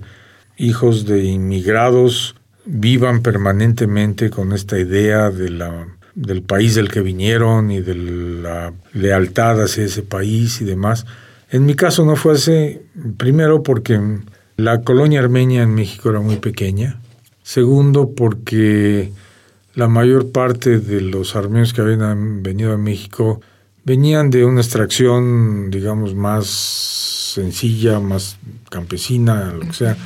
hijos 0.57 1.05
de 1.05 1.23
inmigrados 1.23 2.35
vivan 2.65 3.21
permanentemente 3.21 4.29
con 4.29 4.53
esta 4.53 4.79
idea 4.79 5.31
de 5.31 5.49
la, 5.49 5.87
del 6.15 6.43
país 6.43 6.75
del 6.75 6.89
que 6.89 7.01
vinieron 7.01 7.71
y 7.71 7.81
de 7.81 7.95
la 7.95 8.73
lealtad 8.93 9.61
hacia 9.61 9.85
ese 9.85 10.03
país 10.03 10.61
y 10.61 10.65
demás. 10.65 11.05
En 11.49 11.65
mi 11.65 11.75
caso 11.75 12.05
no 12.05 12.15
fue 12.15 12.33
así, 12.33 12.79
primero 13.17 13.63
porque 13.63 13.99
la 14.57 14.81
colonia 14.81 15.19
armenia 15.19 15.63
en 15.63 15.73
México 15.73 16.09
era 16.09 16.19
muy 16.19 16.37
pequeña, 16.37 16.99
segundo 17.43 18.11
porque 18.15 19.11
la 19.75 19.87
mayor 19.87 20.31
parte 20.31 20.79
de 20.79 21.01
los 21.01 21.35
armenios 21.35 21.73
que 21.73 21.81
habían 21.81 22.43
venido 22.43 22.73
a 22.73 22.77
México 22.77 23.41
venían 23.85 24.29
de 24.29 24.45
una 24.45 24.61
extracción, 24.61 25.69
digamos, 25.69 26.15
más 26.15 26.47
sencilla, 26.47 27.99
más 27.99 28.37
campesina, 28.69 29.53
lo 29.53 29.61
que 29.61 29.73
sea. 29.73 29.97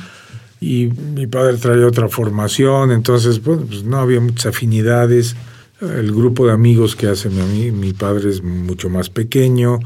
Y 0.60 0.86
mi 0.86 1.26
padre 1.26 1.56
traía 1.56 1.86
otra 1.86 2.08
formación, 2.08 2.90
entonces, 2.90 3.38
pues 3.38 3.84
no 3.84 3.98
había 3.98 4.20
muchas 4.20 4.46
afinidades. 4.46 5.36
El 5.80 6.12
grupo 6.12 6.46
de 6.46 6.52
amigos 6.52 6.96
que 6.96 7.06
hace 7.06 7.30
mi, 7.30 7.70
mi 7.70 7.92
padre 7.92 8.30
es 8.30 8.42
mucho 8.42 8.88
más 8.88 9.10
pequeño 9.10 9.78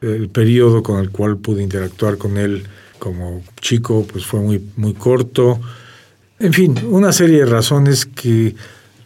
el 0.00 0.28
periodo 0.28 0.82
con 0.82 1.00
el 1.00 1.10
cual 1.10 1.38
pude 1.38 1.62
interactuar 1.62 2.18
con 2.18 2.36
él 2.36 2.64
como 2.98 3.42
chico 3.60 4.06
pues 4.10 4.24
fue 4.24 4.40
muy, 4.40 4.62
muy 4.76 4.94
corto. 4.94 5.60
En 6.38 6.52
fin, 6.52 6.76
una 6.90 7.12
serie 7.12 7.40
de 7.40 7.46
razones 7.46 8.04
que 8.04 8.54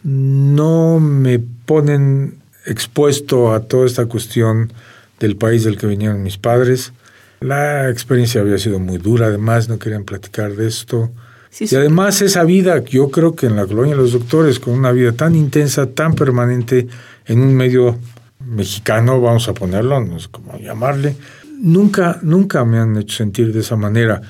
no 0.03 0.99
me 0.99 1.39
ponen 1.39 2.39
expuesto 2.65 3.53
a 3.53 3.61
toda 3.61 3.85
esta 3.85 4.05
cuestión 4.05 4.73
del 5.19 5.37
país 5.37 5.63
del 5.63 5.77
que 5.77 5.87
vinieron 5.87 6.23
mis 6.23 6.37
padres. 6.37 6.91
La 7.39 7.89
experiencia 7.89 8.41
había 8.41 8.57
sido 8.57 8.79
muy 8.79 8.97
dura, 8.97 9.27
además 9.27 9.69
no 9.69 9.79
querían 9.79 10.03
platicar 10.03 10.55
de 10.55 10.67
esto. 10.67 11.11
y 11.57 11.73
además 11.73 12.21
esa 12.21 12.43
vida, 12.43 12.83
yo 12.83 13.09
creo 13.11 13.35
que 13.35 13.45
en 13.45 13.55
la 13.55 13.65
colonia 13.65 13.95
de 13.95 14.01
los 14.01 14.11
doctores, 14.11 14.59
con 14.59 14.73
una 14.73 14.91
vida 14.91 15.13
tan 15.13 15.35
intensa, 15.35 15.87
tan 15.87 16.15
permanente, 16.15 16.87
en 17.25 17.39
un 17.39 17.55
medio 17.55 17.97
mexicano, 18.45 19.21
vamos 19.21 19.47
a 19.47 19.53
ponerlo, 19.53 20.03
no 20.03 20.19
sé 20.19 20.27
cómo 20.29 20.57
llamarle, 20.59 21.15
nunca, 21.61 22.19
nunca 22.23 22.65
me 22.65 22.77
han 22.77 22.97
hecho 22.97 23.17
sentir 23.17 23.53
de 23.53 23.61
esa 23.61 23.77
manera. 23.77 24.21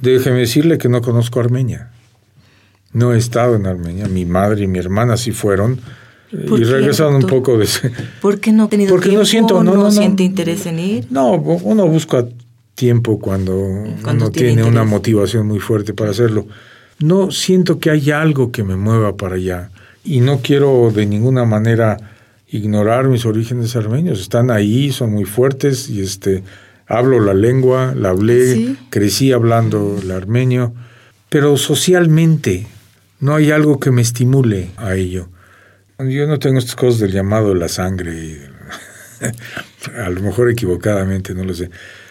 Déjeme 0.00 0.40
decirle 0.40 0.78
que 0.78 0.88
no 0.88 1.02
conozco 1.02 1.40
Armenia. 1.40 1.90
No 2.98 3.14
he 3.14 3.18
estado 3.18 3.54
en 3.54 3.66
Armenia. 3.66 4.08
Mi 4.08 4.24
madre 4.24 4.64
y 4.64 4.66
mi 4.66 4.78
hermana 4.78 5.16
sí 5.16 5.30
fueron. 5.30 5.80
Y 6.32 6.64
regresaron 6.64 7.14
un 7.14 7.26
poco 7.26 7.56
de 7.56 7.64
ese. 7.64 7.92
¿Por 8.20 8.40
qué 8.40 8.52
no 8.52 8.64
ha 8.64 8.68
tenido 8.68 8.90
Porque 8.90 9.08
tiempo? 9.08 9.20
no 9.20 9.26
siento, 9.26 9.62
no, 9.62 9.74
no, 9.74 9.90
siente 9.90 10.24
interés 10.24 10.66
en 10.66 10.78
ir. 10.78 11.06
No, 11.10 11.32
uno 11.32 11.86
busca 11.86 12.26
tiempo 12.74 13.18
cuando, 13.18 13.56
uno 13.56 14.30
tiene, 14.30 14.64
una 14.64 14.84
motivación 14.84 15.46
muy 15.46 15.58
fuerte 15.58 15.94
para 15.94 16.10
hacerlo. 16.10 16.46
No 16.98 17.30
siento 17.30 17.78
que 17.78 17.90
haya 17.90 18.20
algo 18.20 18.50
que 18.50 18.62
me 18.64 18.76
mueva 18.76 19.16
para 19.16 19.36
allá. 19.36 19.70
Y 20.04 20.20
no 20.20 20.40
quiero 20.42 20.90
de 20.94 21.06
ninguna 21.06 21.44
manera 21.44 21.96
ignorar 22.48 23.08
mis 23.08 23.24
orígenes 23.24 23.76
armenios. 23.76 24.20
Están 24.20 24.50
ahí, 24.50 24.90
son 24.90 25.12
muy 25.12 25.24
fuertes 25.24 25.88
y 25.88 26.00
este 26.00 26.42
hablo 26.86 27.20
la 27.20 27.34
lengua, 27.34 27.94
la 27.94 28.10
hablé, 28.10 28.76
crecí 28.90 29.32
hablando 29.32 29.96
el 30.02 30.10
armenio, 30.10 30.72
pero 31.28 31.56
socialmente 31.56 32.66
no 33.20 33.34
hay 33.34 33.50
algo 33.50 33.80
que 33.80 33.90
me 33.90 34.02
estimule 34.02 34.70
a 34.76 34.94
ello. 34.94 35.28
Yo 35.98 36.26
no 36.26 36.38
tengo 36.38 36.58
estas 36.58 36.76
cosas 36.76 37.00
del 37.00 37.12
llamado 37.12 37.48
de 37.48 37.56
la 37.56 37.68
sangre, 37.68 38.40
a 39.96 40.10
lo 40.10 40.20
mejor 40.20 40.50
equivocadamente, 40.50 41.34
no 41.34 41.44
lo 41.44 41.54
sé. 41.54 41.70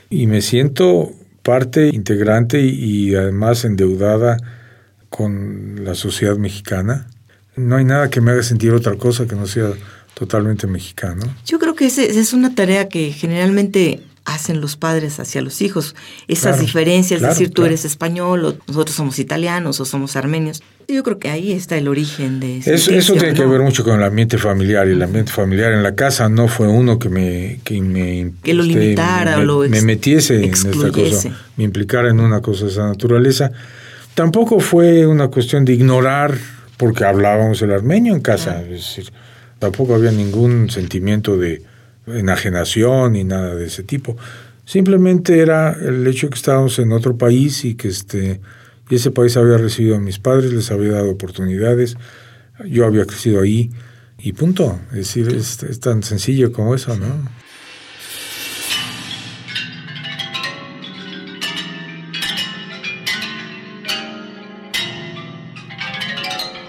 Y 0.10 0.28
me 0.28 0.42
siento 0.42 1.14
parte 1.42 1.88
integrante 1.88 2.60
y 2.60 3.16
además 3.16 3.64
endeudada 3.64 4.38
con 5.10 5.86
la 5.86 5.96
sociedad 5.96 6.36
mexicana. 6.36 7.08
No 7.56 7.78
hay 7.78 7.86
nada 7.86 8.10
que 8.10 8.20
me 8.20 8.32
haga 8.32 8.44
sentir 8.44 8.74
otra 8.74 8.96
cosa 8.96 9.26
que 9.26 9.36
no 9.36 9.48
sea 9.48 9.72
totalmente 10.14 10.68
mexicano. 10.68 11.26
Yo 11.46 11.58
creo 11.60 11.76
que 11.76 11.86
esa 11.86 12.04
es 12.04 12.34
una 12.34 12.54
tarea 12.54 12.90
que 12.90 13.14
generalmente 13.14 14.02
hacen 14.26 14.60
los 14.60 14.76
padres 14.76 15.20
hacia 15.20 15.42
los 15.42 15.62
hijos. 15.62 15.96
Esas 16.28 16.60
diferencias, 16.60 17.22
es 17.22 17.28
decir, 17.30 17.52
tú 17.52 17.64
eres 17.64 17.86
español 17.86 18.44
o 18.44 18.58
nosotros 18.68 18.96
somos 18.96 19.18
italianos 19.20 19.80
o 19.80 19.86
somos 19.86 20.18
armenios. 20.18 20.62
Yo 20.89 21.03
creo 21.03 21.20
que 21.20 21.29
ahí 21.29 21.51
está 21.51 21.77
el 21.77 21.89
origen 21.89 22.39
de 22.39 22.60
eso. 22.60 22.72
Eso 22.94 23.13
tiene 23.13 23.34
que 23.34 23.46
ver 23.46 23.60
mucho 23.60 23.84
con 23.84 24.00
el 24.00 24.03
ambiente 24.03 24.38
familiar 24.38 24.88
y 24.88 24.91
el 24.91 25.01
ambiente 25.01 25.34
familiar 25.34 25.74
en 25.74 25.84
la 25.84 25.96
casa 25.96 26.29
no 26.29 26.48
fue 26.48 26.70
uno 26.70 26.98
que 26.98 27.10
me 27.10 27.60
que 27.65 27.82
me 27.82 28.32
que 28.41 28.53
lo 28.53 28.63
este, 28.63 28.79
limitara 28.79 29.36
me, 29.36 29.44
o 29.44 29.46
lo 29.46 29.70
me 29.70 29.82
metiese 29.82 30.41
en 30.46 30.53
esta 30.53 30.89
cosa, 30.89 31.29
me 31.58 31.65
implicara 31.65 32.10
en 32.10 32.22
una 32.22 32.41
cosa 32.41 32.65
de 32.65 32.72
esa 32.72 32.88
naturaleza. 32.88 33.51
Tampoco 34.13 34.62
fue 34.62 35.06
una 35.06 35.27
cuestión 35.27 35.65
de 35.65 35.74
ignorar 35.74 36.38
porque 36.77 37.03
hablábamos 37.03 37.62
el 37.62 37.72
armenio 37.72 38.15
en 38.15 38.22
casa, 38.22 38.62
es 38.62 38.70
decir, 38.70 39.12
tampoco 39.60 39.94
había 39.94 40.12
ningún 40.12 40.70
sentimiento 40.70 41.36
de 41.36 41.63
enajenación 42.08 43.13
ni 43.13 43.25
nada 43.25 43.56
de 43.56 43.65
ese 43.65 43.84
tipo. 43.84 44.15
Simplemente 44.63 45.39
era 45.39 45.74
el 45.74 46.08
hecho 46.08 46.29
que 46.29 46.36
estábamos 46.36 46.79
en 46.79 46.94
otro 46.94 47.17
país 47.17 47.65
y 47.65 47.75
que 47.75 47.89
este, 47.89 48.39
y 48.89 48.96
ese 48.96 49.12
país 49.12 49.36
había 49.38 49.58
recibido 49.58 49.96
a 49.96 50.00
mis 50.00 50.20
padres, 50.20 50.53
les 50.53 50.72
había 50.72 50.94
dado 50.94 51.12
oportunidades, 51.12 51.98
yo 52.65 52.86
había 52.86 53.06
crecido 53.06 53.41
ahí 53.41 53.70
y 54.17 54.34
punto. 54.34 54.79
Es 54.91 54.98
decir, 54.98 55.29
es, 55.29 55.62
es 55.63 55.79
tan 55.79 56.03
sencillo 56.03 56.51
como 56.51 56.74
eso, 56.74 56.96
¿no? 56.96 57.38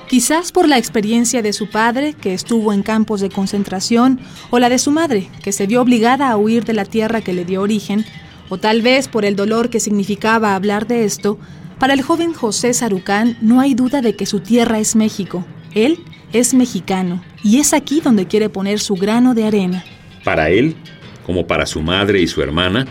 Quizás 0.09 0.53
por 0.53 0.67
la 0.69 0.79
experiencia 0.79 1.43
de 1.43 1.53
su 1.53 1.69
padre, 1.69 2.15
que 2.15 2.33
estuvo 2.33 2.73
en 2.73 2.83
campos 2.83 3.21
de 3.21 3.29
concentración, 3.29 4.19
o 4.49 4.59
la 4.59 4.71
de 4.71 4.79
su 4.79 4.91
madre, 4.91 5.29
que 5.43 5.53
se 5.53 5.67
vio 5.67 5.83
obligada 5.83 6.31
a 6.31 6.37
huir 6.39 6.65
de 6.65 6.73
la 6.73 6.87
tierra 6.87 7.21
que 7.21 7.35
le 7.35 7.45
dio 7.45 7.61
origen, 7.61 8.07
o 8.49 8.57
tal 8.57 8.81
vez 8.81 9.07
por 9.07 9.27
el 9.27 9.37
dolor 9.37 9.69
que 9.69 9.81
significaba 9.81 10.55
hablar 10.55 10.87
de 10.87 11.05
esto, 11.05 11.39
para 11.79 11.95
el 11.95 12.03
joven 12.03 12.33
José 12.33 12.75
Sarucán 12.75 13.37
no 13.41 13.61
hay 13.61 13.75
duda 13.75 14.01
de 14.01 14.17
que 14.17 14.27
su 14.27 14.41
tierra 14.41 14.79
es 14.79 14.97
México. 14.97 15.45
Él 15.75 15.99
es 16.33 16.55
mexicano 16.55 17.23
y 17.43 17.59
es 17.59 17.73
aquí 17.73 18.01
donde 18.01 18.27
quiere 18.27 18.49
poner 18.49 18.81
su 18.81 18.95
grano 18.95 19.35
de 19.35 19.45
arena. 19.45 19.85
Para 20.25 20.51
él, 20.51 20.77
como 21.25 21.47
para 21.47 21.67
su 21.67 21.81
madre 21.81 22.21
y 22.21 22.27
su 22.27 22.43
hermana, 22.43 22.87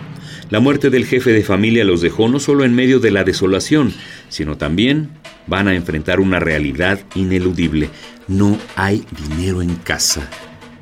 la 0.50 0.60
muerte 0.60 0.90
del 0.90 1.06
jefe 1.06 1.32
de 1.32 1.44
familia 1.44 1.84
los 1.84 2.02
dejó 2.02 2.30
no 2.30 2.40
solo 2.40 2.64
en 2.64 2.74
medio 2.74 3.00
de 3.00 3.12
la 3.12 3.24
desolación, 3.24 3.94
sino 4.30 4.56
también 4.56 5.10
van 5.46 5.68
a 5.68 5.76
enfrentar 5.76 6.20
una 6.20 6.40
realidad 6.40 7.00
ineludible. 7.16 7.90
No 8.28 8.58
hay 8.76 9.06
dinero 9.28 9.62
en 9.62 9.76
casa. 9.76 10.30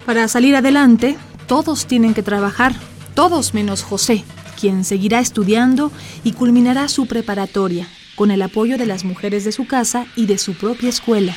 Para 0.05 0.27
salir 0.27 0.55
adelante, 0.55 1.17
todos 1.47 1.87
tienen 1.87 2.13
que 2.13 2.21
trabajar, 2.21 2.73
todos 3.15 3.55
menos 3.55 3.81
José, 3.81 4.23
quien 4.59 4.83
seguirá 4.83 5.19
estudiando 5.19 5.91
y 6.23 6.33
culminará 6.33 6.87
su 6.87 7.05
preparatoria, 7.05 7.87
con 8.15 8.31
el 8.31 8.41
apoyo 8.41 8.77
de 8.77 8.85
las 8.85 9.03
mujeres 9.03 9.43
de 9.45 9.51
su 9.51 9.67
casa 9.67 10.05
y 10.15 10.25
de 10.25 10.37
su 10.37 10.53
propia 10.53 10.89
escuela. 10.89 11.35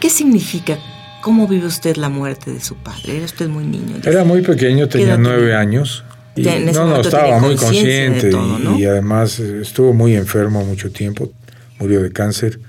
¿Qué 0.00 0.10
significa? 0.10 0.78
¿Cómo 1.20 1.48
vive 1.48 1.66
usted 1.66 1.96
la 1.96 2.08
muerte 2.08 2.52
de 2.52 2.60
su 2.60 2.76
padre? 2.76 3.16
Era 3.16 3.24
usted 3.24 3.48
muy 3.48 3.64
niño. 3.64 3.96
Era 4.04 4.24
muy 4.24 4.42
pequeño, 4.42 4.88
tenía 4.88 5.18
nueve 5.18 5.54
años. 5.54 6.04
No, 6.38 6.86
no, 6.86 7.00
estaba 7.00 7.38
muy 7.38 7.56
consciente 7.56 8.30
y, 8.76 8.84
además 8.84 9.38
estuvo 9.40 9.92
muy 9.92 10.14
enfermo 10.14 10.64
mucho 10.64 10.90
tiempo, 10.90 11.30
murió 11.78 12.02
de 12.02 12.12
cáncer, 12.12 12.60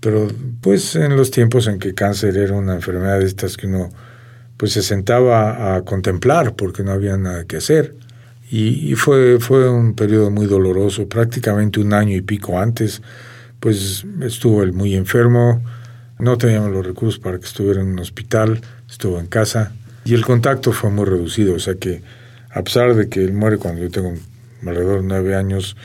pero 0.00 0.28
pues 0.60 0.96
en 0.96 1.16
los 1.16 1.30
tiempos 1.30 1.66
en 1.66 1.78
que 1.78 1.94
cáncer 1.94 2.36
era 2.36 2.54
una 2.54 2.74
enfermedad 2.74 3.18
de 3.18 3.26
estas 3.26 3.56
que 3.56 3.66
uno 3.66 3.90
pues 4.56 4.72
se 4.72 4.82
sentaba 4.82 5.76
a 5.76 5.82
contemplar 5.82 6.54
porque 6.54 6.82
no 6.82 6.92
había 6.92 7.16
nada 7.16 7.44
que 7.44 7.58
hacer. 7.58 7.94
Y, 8.50 8.92
y, 8.92 8.94
fue, 8.94 9.38
fue 9.40 9.68
un 9.68 9.94
periodo 9.94 10.30
muy 10.30 10.46
doloroso, 10.46 11.08
prácticamente 11.08 11.80
un 11.80 11.92
año 11.92 12.16
y 12.16 12.20
pico 12.20 12.58
antes, 12.58 13.02
pues 13.58 14.04
estuvo 14.22 14.62
él 14.62 14.72
muy 14.72 14.94
enfermo, 14.94 15.62
no 16.18 16.38
teníamos 16.38 16.70
los 16.70 16.86
recursos 16.86 17.18
para 17.18 17.38
que 17.38 17.46
estuviera 17.46 17.80
en 17.80 17.88
un 17.88 17.98
hospital, 17.98 18.60
estuvo 18.88 19.18
en 19.18 19.26
casa. 19.26 19.72
Y 20.04 20.14
el 20.14 20.24
contacto 20.24 20.72
fue 20.72 20.90
muy 20.90 21.04
reducido, 21.04 21.54
o 21.54 21.58
sea 21.58 21.74
que 21.74 22.02
a 22.56 22.62
pesar 22.62 22.94
de 22.94 23.10
que 23.10 23.22
él 23.22 23.34
muere 23.34 23.58
cuando 23.58 23.82
yo 23.82 23.90
tengo 23.90 24.14
alrededor 24.62 25.02
de 25.02 25.08
nueve 25.08 25.36
años, 25.36 25.76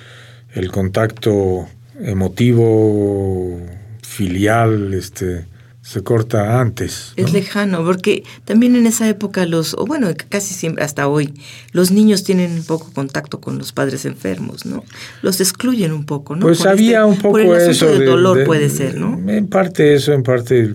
el 0.54 0.72
contacto 0.72 1.68
emotivo, 2.00 3.60
filial, 4.02 4.94
este, 4.94 5.46
se 5.82 6.02
corta 6.02 6.62
antes. 6.62 7.12
Es 7.18 7.34
lejano, 7.34 7.84
porque 7.84 8.24
también 8.46 8.78
en 8.78 8.86
esa 8.86 9.10
época 9.10 9.46
los, 9.46 9.74
o 9.74 9.86
bueno, 9.86 10.08
casi 10.30 10.54
siempre 10.54 10.86
hasta 10.86 11.10
hoy, 11.10 11.34
los 11.74 11.92
niños 11.92 12.24
tienen 12.24 12.54
un 12.54 12.64
poco 12.64 12.90
contacto 12.94 13.42
con 13.42 13.58
los 13.58 13.74
padres 13.74 14.06
enfermos, 14.06 14.66
¿no? 14.66 14.86
Los 15.22 15.42
excluyen 15.42 15.92
un 15.92 16.06
poco, 16.06 16.38
¿no? 16.38 16.46
Pues 16.46 16.66
había 16.66 17.00
este, 17.00 17.04
un 17.04 17.18
poco 17.18 17.32
por 17.34 17.42
el 17.42 17.70
eso. 17.70 17.86
De 17.88 18.06
dolor 18.06 18.46
puede 18.46 18.70
ser, 18.70 18.96
¿no? 18.96 19.30
En 19.30 19.48
parte 19.48 19.94
eso, 19.94 20.14
en 20.14 20.24
parte, 20.24 20.74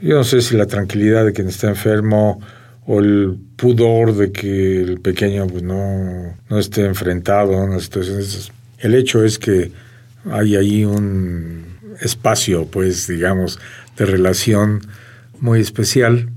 yo 0.00 0.18
no 0.18 0.22
sé 0.22 0.40
si 0.40 0.56
la 0.56 0.66
tranquilidad 0.66 1.24
de 1.24 1.32
quien 1.32 1.48
está 1.48 1.68
enfermo 1.68 2.40
o 2.86 3.00
el 3.00 3.38
pudor 3.56 4.14
de 4.16 4.32
que 4.32 4.80
el 4.82 5.00
pequeño 5.00 5.46
pues, 5.46 5.62
no, 5.62 6.36
no 6.48 6.58
esté 6.58 6.84
enfrentado 6.84 7.56
a 7.56 7.64
una 7.64 7.80
situación. 7.80 8.20
El 8.78 8.94
hecho 8.94 9.24
es 9.24 9.38
que 9.38 9.70
hay 10.30 10.56
ahí 10.56 10.84
un 10.84 11.64
espacio, 12.00 12.66
pues, 12.66 13.06
digamos, 13.06 13.58
de 13.96 14.06
relación 14.06 14.80
muy 15.40 15.60
especial. 15.60 16.28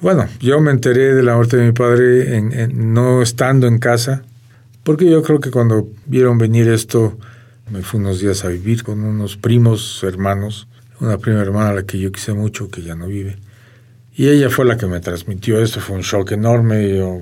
Bueno, 0.00 0.28
yo 0.40 0.60
me 0.60 0.70
enteré 0.70 1.14
de 1.14 1.22
la 1.22 1.34
muerte 1.34 1.56
de 1.56 1.66
mi 1.66 1.72
padre 1.72 2.68
no 2.74 3.22
estando 3.22 3.66
en 3.66 3.78
casa, 3.78 4.22
porque 4.82 5.08
yo 5.08 5.22
creo 5.22 5.40
que 5.40 5.50
cuando 5.50 5.88
vieron 6.06 6.38
venir 6.38 6.68
esto, 6.68 7.18
me 7.70 7.82
fui 7.82 8.00
unos 8.00 8.20
días 8.20 8.44
a 8.44 8.48
vivir 8.48 8.84
con 8.84 9.02
unos 9.02 9.36
primos 9.36 10.02
hermanos, 10.04 10.68
una 11.00 11.18
prima 11.18 11.40
hermana 11.40 11.70
a 11.70 11.74
la 11.74 11.82
que 11.84 11.98
yo 11.98 12.12
quise 12.12 12.34
mucho, 12.34 12.68
que 12.70 12.82
ya 12.82 12.94
no 12.94 13.06
vive. 13.06 13.36
Y 14.16 14.28
ella 14.28 14.48
fue 14.48 14.64
la 14.64 14.78
que 14.78 14.86
me 14.86 15.00
transmitió 15.00 15.62
esto, 15.62 15.80
fue 15.80 15.96
un 15.96 16.02
shock 16.02 16.32
enorme, 16.32 16.96
yo 16.96 17.18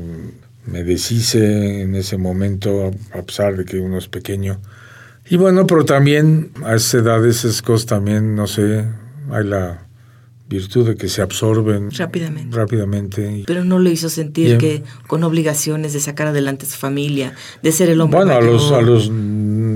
me 0.66 0.84
deshice 0.84 1.82
en 1.82 1.96
ese 1.96 2.16
momento, 2.16 2.92
a 3.12 3.22
pesar 3.22 3.56
de 3.56 3.64
que 3.64 3.80
uno 3.80 3.98
es 3.98 4.06
pequeño. 4.06 4.60
Y 5.28 5.36
bueno, 5.36 5.66
pero 5.66 5.84
también 5.84 6.50
a 6.64 6.76
esa 6.76 6.98
edad 6.98 7.26
esas 7.26 7.62
cosas 7.62 7.86
también, 7.86 8.36
no 8.36 8.46
sé, 8.46 8.84
hay 9.32 9.44
la 9.44 9.84
virtud 10.48 10.86
de 10.86 10.96
que 10.96 11.08
se 11.08 11.22
absorben 11.22 11.90
rápidamente. 11.90 12.56
rápidamente. 12.56 13.44
Pero 13.46 13.64
no 13.64 13.80
le 13.80 13.90
hizo 13.90 14.08
sentir 14.08 14.58
que 14.58 14.84
con 15.08 15.24
obligaciones 15.24 15.94
de 15.94 16.00
sacar 16.00 16.28
adelante 16.28 16.66
su 16.66 16.76
familia, 16.76 17.34
de 17.62 17.72
ser 17.72 17.88
el 17.88 18.00
hombre 18.00 18.18
bueno, 18.18 18.34
mayor. 18.34 18.48
a 18.48 18.52
los... 18.52 18.72
A 18.72 18.80
los 18.82 19.10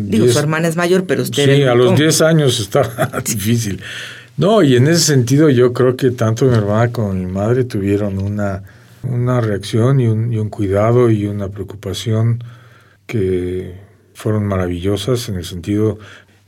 Digo, 0.09 0.28
su 0.28 0.38
hermana 0.38 0.68
es 0.68 0.76
mayor, 0.76 1.04
pero 1.04 1.22
usted... 1.22 1.57
Sí, 1.57 1.62
a 1.64 1.74
los 1.74 1.96
10 1.98 2.20
años 2.22 2.61
estaba 2.61 3.20
difícil. 3.26 3.81
No, 4.38 4.62
y 4.62 4.77
en 4.77 4.87
ese 4.87 5.01
sentido 5.01 5.51
yo 5.51 5.72
creo 5.72 5.96
que 5.96 6.12
tanto 6.12 6.44
mi 6.44 6.55
hermana 6.55 6.92
como 6.92 7.12
mi 7.12 7.27
madre 7.27 7.64
tuvieron 7.64 8.20
una, 8.20 8.62
una 9.03 9.40
reacción 9.40 9.98
y 9.98 10.07
un, 10.07 10.48
cuidado 10.48 11.11
y 11.11 11.27
una 11.27 11.48
preocupación 11.48 12.44
que 13.07 13.74
fueron 14.14 14.46
maravillosas 14.46 15.29
en 15.29 15.35
el 15.37 15.44
sentido... 15.44 15.98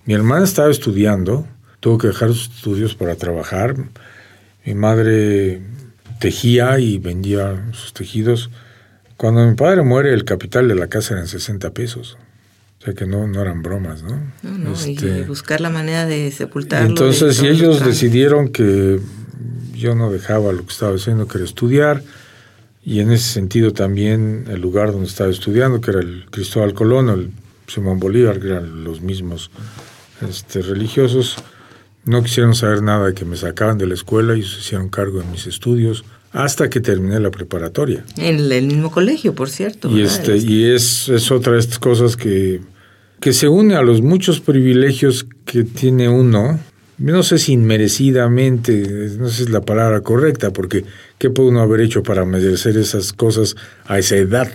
Mi 0.07 0.15
hermana 0.15 0.45
estaba 0.45 0.71
estudiando, 0.71 1.47
tuvo 1.79 1.99
que 1.99 2.07
dejar 2.09 2.31
sus 2.31 2.57
estudios 2.57 2.95
para 2.95 3.17
trabajar. 3.17 3.75
Mi 4.65 4.75
madre 4.75 5.61
tejía 6.19 6.79
y 6.81 6.99
vendía 6.99 7.69
sus 7.73 7.93
tejidos. 7.93 8.51
Cuando 9.17 9.47
mi 9.47 9.55
padre 9.55 9.83
muere, 9.83 10.15
el 10.15 10.25
capital 10.25 10.69
de 10.69 10.75
la 10.75 10.89
casa 10.89 11.15
eran 11.15 11.29
60 11.29 11.71
pesos. 11.71 12.17
O 12.81 12.85
sea 12.85 12.95
que 12.95 13.05
no, 13.05 13.27
no 13.27 13.43
eran 13.43 13.63
bromas, 13.63 14.03
¿no? 14.03 14.19
No, 14.43 14.57
no, 14.57 14.73
este, 14.73 15.19
y 15.19 15.23
buscar 15.25 15.61
la 15.61 15.69
manera 15.69 16.07
de 16.07 16.31
sepultarlo. 16.31 16.89
Entonces, 16.89 17.37
si 17.37 17.47
ellos 17.47 17.85
decidieron 17.85 18.49
que 18.49 18.99
yo 19.75 19.95
no 19.95 20.11
dejaba 20.11 20.53
lo 20.53 20.65
que 20.65 20.73
estaba 20.73 20.95
haciendo, 20.95 21.29
que 21.29 21.37
era 21.37 21.45
estudiar, 21.45 22.03
y 22.83 23.01
en 23.01 23.13
ese 23.13 23.31
sentido 23.33 23.75
también 23.75 24.47
el 24.49 24.63
lugar 24.63 24.93
donde 24.93 25.09
estaba 25.09 25.29
estudiando, 25.29 25.83
que 25.83 25.91
era 25.91 26.01
el 26.01 26.25
Cristóbal 26.31 26.73
Colón, 26.73 27.11
el 27.11 27.31
Simón 27.67 28.01
Bolívar, 28.01 28.41
que 28.41 28.47
eran 28.47 28.83
los 28.83 29.03
mismos 29.03 29.51
este, 30.27 30.63
religiosos, 30.63 31.37
no 32.07 32.23
quisieron 32.23 32.55
saber 32.55 32.83
nada 32.83 33.09
de 33.09 33.15
que 33.15 33.27
me 33.27 33.37
sacaban 33.37 33.77
de 33.77 33.87
la 33.87 33.95
escuela 33.95 34.39
y 34.39 34.43
se 34.43 34.61
hicieron 34.61 34.89
cargo 34.89 35.19
de 35.19 35.27
mis 35.27 35.47
estudios 35.47 36.03
hasta 36.33 36.71
que 36.71 36.81
terminé 36.81 37.19
la 37.21 37.31
preparatoria. 37.31 38.05
En 38.17 38.53
el 38.53 38.67
mismo 38.67 38.91
colegio, 38.91 39.35
por 39.35 39.51
cierto. 39.51 39.91
Y, 39.91 40.03
este, 40.03 40.37
y 40.37 40.65
es, 40.65 41.09
es 41.09 41.31
otra 41.31 41.55
de 41.55 41.61
estas 41.61 41.79
cosas 41.79 42.17
que, 42.17 42.61
que 43.21 43.33
se 43.33 43.49
une 43.49 43.75
a 43.75 43.83
los 43.83 44.03
muchos 44.03 44.41
privilegios 44.41 45.27
que 45.45 45.65
tiene 45.65 46.09
uno 46.09 46.59
no 47.01 47.23
sé 47.23 47.39
si 47.39 47.53
inmerecidamente, 47.53 49.09
no 49.19 49.29
sé 49.29 49.37
si 49.37 49.43
es 49.45 49.51
la 49.51 49.63
palabra 49.63 50.03
correcta, 50.03 50.53
porque 50.53 50.85
¿qué 51.17 51.31
puede 51.31 51.49
uno 51.49 51.63
haber 51.63 51.81
hecho 51.81 52.03
para 52.03 52.27
merecer 52.27 52.77
esas 52.77 53.15
cosas 53.15 53.57
a 53.87 53.99
esa 53.99 54.17
edad? 54.17 54.53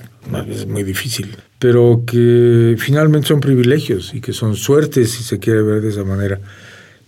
Es 0.47 0.67
muy 0.67 0.83
difícil. 0.83 1.35
Pero 1.57 2.03
que 2.05 2.75
finalmente 2.77 3.29
son 3.29 3.39
privilegios 3.39 4.13
y 4.13 4.21
que 4.21 4.31
son 4.31 4.55
suertes, 4.55 5.09
si 5.09 5.23
se 5.23 5.39
quiere 5.39 5.63
ver 5.63 5.81
de 5.81 5.89
esa 5.89 6.03
manera. 6.03 6.39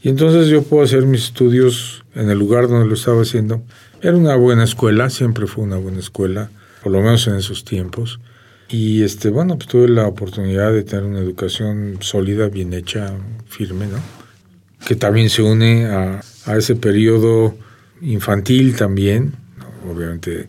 Y 0.02 0.10
entonces 0.10 0.48
yo 0.48 0.64
puedo 0.64 0.84
hacer 0.84 1.06
mis 1.06 1.26
estudios 1.26 2.04
en 2.16 2.32
el 2.32 2.40
lugar 2.40 2.68
donde 2.68 2.88
lo 2.88 2.96
estaba 2.96 3.22
haciendo. 3.22 3.62
Era 4.02 4.16
una 4.16 4.36
buena 4.36 4.64
escuela, 4.64 5.10
siempre 5.10 5.48
fue 5.48 5.64
una 5.64 5.78
buena 5.78 6.00
escuela, 6.00 6.50
por 6.84 6.92
lo 6.92 7.00
menos 7.00 7.28
en 7.28 7.36
esos 7.36 7.66
tiempos. 7.66 8.20
Y 8.70 9.04
este, 9.04 9.30
bueno, 9.30 9.58
pues 9.58 9.68
tuve 9.68 9.88
la 9.88 10.08
oportunidad 10.08 10.72
de 10.72 10.84
tener 10.84 11.06
una 11.06 11.20
educación 11.20 11.98
sólida, 12.02 12.50
bien 12.50 12.74
hecha, 12.74 13.14
firme, 13.48 13.88
¿no? 13.88 13.98
que 14.86 14.96
también 14.96 15.30
se 15.30 15.42
une 15.42 15.86
a, 15.86 16.22
ese 16.56 16.76
periodo 16.76 17.58
infantil 18.02 18.76
también, 18.78 19.34
obviamente 19.86 20.48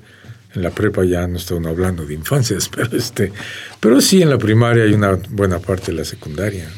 en 0.54 0.62
la 0.62 0.70
prepa 0.70 1.04
ya 1.04 1.26
no 1.26 1.38
está 1.38 1.56
uno 1.56 1.70
hablando 1.70 2.06
de 2.06 2.14
infancias, 2.14 2.68
pero 2.74 2.96
este, 2.96 3.32
pero 3.80 4.00
sí 4.00 4.22
en 4.22 4.30
la 4.30 4.38
primaria 4.38 4.84
hay 4.84 4.92
una 4.92 5.18
buena 5.30 5.58
parte 5.58 5.90
de 5.90 5.98
la 5.98 6.04
secundaria. 6.04 6.68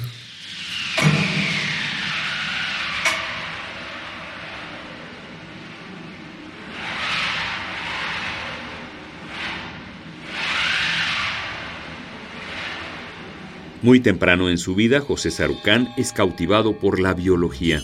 Muy 13.83 14.01
temprano 14.01 14.51
en 14.51 14.59
su 14.59 14.75
vida, 14.75 15.01
José 15.01 15.31
Sarucán 15.31 15.89
es 15.97 16.13
cautivado 16.13 16.79
por 16.79 17.01
la 17.01 17.15
biología. 17.15 17.83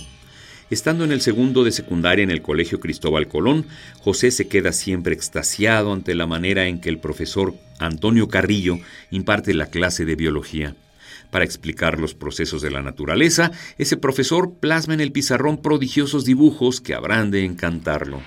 Estando 0.69 1.05
en 1.05 1.13
el 1.13 1.23
segundo 1.23 1.65
de 1.65 1.73
secundaria 1.73 2.23
en 2.23 2.31
el 2.31 2.43
Colegio 2.43 2.81
Cristóbal 2.81 3.29
Colón, 3.29 3.65
José 4.01 4.31
se 4.31 4.47
queda 4.47 4.73
siempre 4.73 5.15
extasiado 5.15 5.95
ante 5.95 6.15
la 6.15 6.27
manera 6.27 6.67
en 6.67 6.83
que 6.83 6.91
el 6.91 6.99
profesor 6.99 7.55
Antonio 7.79 8.29
Carrillo 8.29 8.79
imparte 9.11 9.55
la 9.55 9.69
clase 9.71 10.05
de 10.05 10.17
biología. 10.17 10.77
Para 11.31 11.47
explicar 11.47 11.99
los 11.99 12.15
procesos 12.15 12.61
de 12.61 12.71
la 12.71 12.83
naturaleza, 12.83 13.53
ese 13.79 13.97
profesor 13.97 14.53
plasma 14.61 14.93
en 14.93 15.01
el 15.01 15.13
pizarrón 15.13 15.63
prodigiosos 15.63 16.27
dibujos 16.27 16.83
que 16.83 16.93
habrán 16.93 17.31
de 17.31 17.45
encantarlo. 17.47 18.21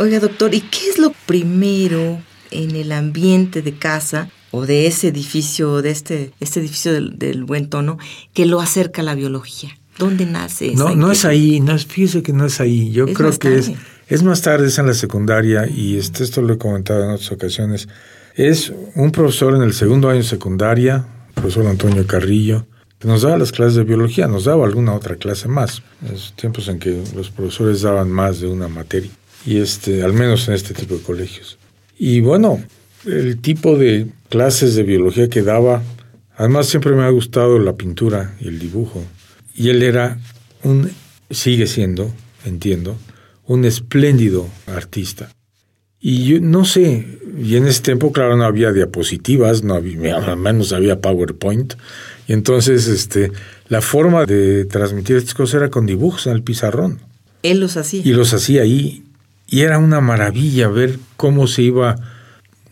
Oiga, 0.00 0.20
doctor, 0.20 0.54
¿y 0.54 0.60
qué 0.60 0.90
es 0.90 0.98
lo 1.00 1.12
primero 1.26 2.20
en 2.52 2.76
el 2.76 2.92
ambiente 2.92 3.62
de 3.62 3.72
casa 3.72 4.30
o 4.52 4.64
de 4.64 4.86
ese 4.86 5.08
edificio, 5.08 5.82
de 5.82 5.90
este, 5.90 6.32
este 6.38 6.60
edificio 6.60 6.92
del, 6.92 7.42
buen 7.42 7.68
tono, 7.68 7.98
que 8.32 8.46
lo 8.46 8.60
acerca 8.60 9.02
a 9.02 9.04
la 9.04 9.16
biología? 9.16 9.76
¿Dónde 9.98 10.24
nace? 10.24 10.76
no, 10.76 10.94
no 10.94 11.10
es 11.10 11.24
ahí, 11.24 11.58
no 11.58 11.74
es, 11.74 11.84
fíjese 11.84 12.22
que 12.22 12.32
no 12.32 12.46
es 12.46 12.60
ahí. 12.60 12.92
Yo 12.92 13.12
creo 13.12 13.36
que 13.36 13.58
es, 13.58 13.72
es 14.06 14.22
más 14.22 14.40
tarde, 14.40 14.68
es 14.68 14.78
en 14.78 14.86
la 14.86 14.94
secundaria, 14.94 15.68
y 15.68 15.96
este, 15.96 16.22
esto 16.22 16.42
lo 16.42 16.54
he 16.54 16.58
comentado 16.58 17.02
en 17.02 17.10
otras 17.10 17.32
ocasiones. 17.32 17.88
Es 18.36 18.72
un 18.94 19.10
profesor 19.10 19.56
en 19.56 19.62
el 19.62 19.74
segundo 19.74 20.10
año 20.10 20.18
de 20.18 20.28
secundaria, 20.28 21.04
profesor 21.34 21.66
Antonio 21.66 22.06
Carrillo, 22.06 22.66
que 23.00 23.08
nos 23.08 23.22
daba 23.22 23.36
las 23.36 23.50
clases 23.50 23.74
de 23.74 23.82
biología, 23.82 24.28
nos 24.28 24.44
daba 24.44 24.64
alguna 24.64 24.94
otra 24.94 25.16
clase 25.16 25.48
más. 25.48 25.82
En 26.06 26.14
esos 26.14 26.34
tiempos 26.34 26.68
en 26.68 26.78
que 26.78 27.02
los 27.16 27.30
profesores 27.30 27.82
daban 27.82 28.12
más 28.12 28.38
de 28.38 28.46
una 28.46 28.68
materia 28.68 29.10
y 29.48 29.56
este, 29.56 30.02
al 30.02 30.12
menos 30.12 30.46
en 30.48 30.54
este 30.54 30.74
tipo 30.74 30.94
de 30.94 31.00
colegios. 31.00 31.56
Y 31.98 32.20
bueno, 32.20 32.62
el 33.06 33.40
tipo 33.40 33.78
de 33.78 34.08
clases 34.28 34.74
de 34.74 34.82
biología 34.82 35.30
que 35.30 35.40
daba, 35.40 35.82
además 36.36 36.66
siempre 36.66 36.92
me 36.92 37.04
ha 37.04 37.08
gustado 37.08 37.58
la 37.58 37.74
pintura 37.74 38.36
y 38.40 38.48
el 38.48 38.58
dibujo. 38.58 39.02
Y 39.54 39.70
él 39.70 39.82
era 39.82 40.18
un, 40.64 40.90
sigue 41.30 41.66
siendo, 41.66 42.12
entiendo, 42.44 42.98
un 43.46 43.64
espléndido 43.64 44.46
artista. 44.66 45.30
Y 45.98 46.24
yo 46.24 46.40
no 46.42 46.66
sé, 46.66 47.18
y 47.42 47.56
en 47.56 47.66
ese 47.66 47.80
tiempo, 47.80 48.12
claro, 48.12 48.36
no 48.36 48.44
había 48.44 48.70
diapositivas, 48.70 49.64
no 49.64 49.76
había, 49.76 50.16
al 50.26 50.36
menos 50.36 50.74
había 50.74 51.00
PowerPoint. 51.00 51.72
Y 52.26 52.34
entonces, 52.34 52.86
este, 52.86 53.32
la 53.68 53.80
forma 53.80 54.26
de 54.26 54.66
transmitir 54.66 55.16
estas 55.16 55.32
cosas 55.32 55.54
era 55.54 55.70
con 55.70 55.86
dibujos 55.86 56.26
en 56.26 56.34
el 56.34 56.42
pizarrón. 56.42 57.00
Él 57.42 57.60
los 57.60 57.78
hacía. 57.78 58.02
Y 58.04 58.12
los 58.12 58.34
hacía 58.34 58.60
ahí. 58.60 59.04
Y 59.48 59.62
era 59.62 59.78
una 59.78 60.00
maravilla 60.00 60.68
ver 60.68 60.98
cómo 61.16 61.46
se 61.46 61.62
iba 61.62 61.96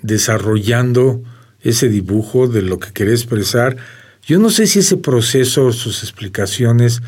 desarrollando 0.02 1.22
ese 1.62 1.88
dibujo 1.88 2.46
de 2.46 2.62
lo 2.62 2.78
que 2.78 2.92
quería 2.92 3.14
expresar. 3.14 3.76
Yo 4.24 4.38
no 4.38 4.50
sé 4.50 4.66
si 4.66 4.80
ese 4.80 4.96
proceso, 4.96 5.72
sus 5.72 6.02
explicaciones, 6.02 7.02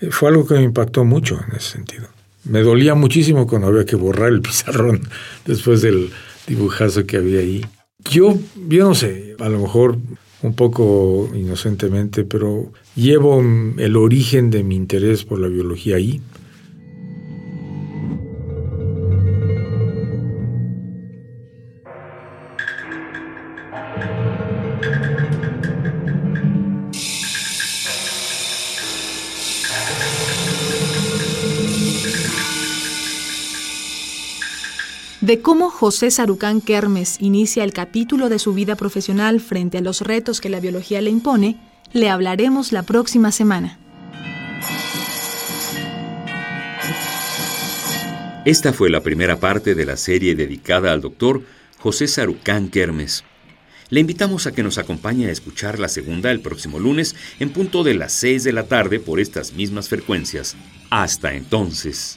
eh, 0.00 0.10
fue 0.10 0.28
algo 0.28 0.46
que 0.46 0.54
me 0.54 0.62
impactó 0.62 1.04
mucho 1.04 1.40
en 1.48 1.56
ese 1.56 1.72
sentido. 1.72 2.08
Me 2.44 2.60
dolía 2.60 2.94
muchísimo 2.94 3.46
cuando 3.46 3.68
había 3.68 3.84
que 3.84 3.96
borrar 3.96 4.28
el 4.28 4.40
pizarrón 4.42 5.00
después 5.44 5.82
del 5.82 6.10
dibujazo 6.46 7.06
que 7.06 7.16
había 7.16 7.40
ahí. 7.40 7.64
Yo, 8.10 8.38
yo 8.68 8.88
no 8.88 8.94
sé, 8.94 9.34
a 9.40 9.48
lo 9.48 9.60
mejor 9.60 9.96
un 10.42 10.54
poco 10.54 11.30
inocentemente, 11.34 12.24
pero 12.24 12.72
llevo 12.94 13.40
el 13.78 13.96
origen 13.96 14.50
de 14.50 14.62
mi 14.62 14.76
interés 14.76 15.24
por 15.24 15.40
la 15.40 15.48
biología 15.48 15.96
ahí. 15.96 16.20
De 35.26 35.40
cómo 35.40 35.70
José 35.70 36.12
Sarucán 36.12 36.60
Kermes 36.60 37.16
inicia 37.18 37.64
el 37.64 37.72
capítulo 37.72 38.28
de 38.28 38.38
su 38.38 38.54
vida 38.54 38.76
profesional 38.76 39.40
frente 39.40 39.78
a 39.78 39.80
los 39.80 40.02
retos 40.02 40.40
que 40.40 40.48
la 40.48 40.60
biología 40.60 41.02
le 41.02 41.10
impone, 41.10 41.58
le 41.92 42.10
hablaremos 42.10 42.70
la 42.70 42.84
próxima 42.84 43.32
semana. 43.32 43.76
Esta 48.44 48.72
fue 48.72 48.88
la 48.88 49.00
primera 49.00 49.40
parte 49.40 49.74
de 49.74 49.84
la 49.84 49.96
serie 49.96 50.36
dedicada 50.36 50.92
al 50.92 51.00
doctor 51.00 51.42
José 51.80 52.06
Sarucán 52.06 52.68
Kermes. 52.68 53.24
Le 53.90 53.98
invitamos 53.98 54.46
a 54.46 54.52
que 54.52 54.62
nos 54.62 54.78
acompañe 54.78 55.26
a 55.26 55.32
escuchar 55.32 55.80
la 55.80 55.88
segunda 55.88 56.30
el 56.30 56.38
próximo 56.38 56.78
lunes 56.78 57.16
en 57.40 57.50
punto 57.50 57.82
de 57.82 57.94
las 57.94 58.12
6 58.12 58.44
de 58.44 58.52
la 58.52 58.68
tarde 58.68 59.00
por 59.00 59.18
estas 59.18 59.54
mismas 59.54 59.88
frecuencias. 59.88 60.54
Hasta 60.88 61.34
entonces. 61.34 62.16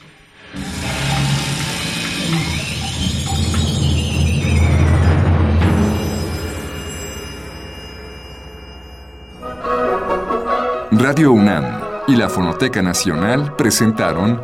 Radio 11.02 11.32
UNAM 11.32 11.64
y 12.08 12.16
la 12.16 12.28
Fonoteca 12.28 12.82
Nacional 12.82 13.56
presentaron 13.56 14.38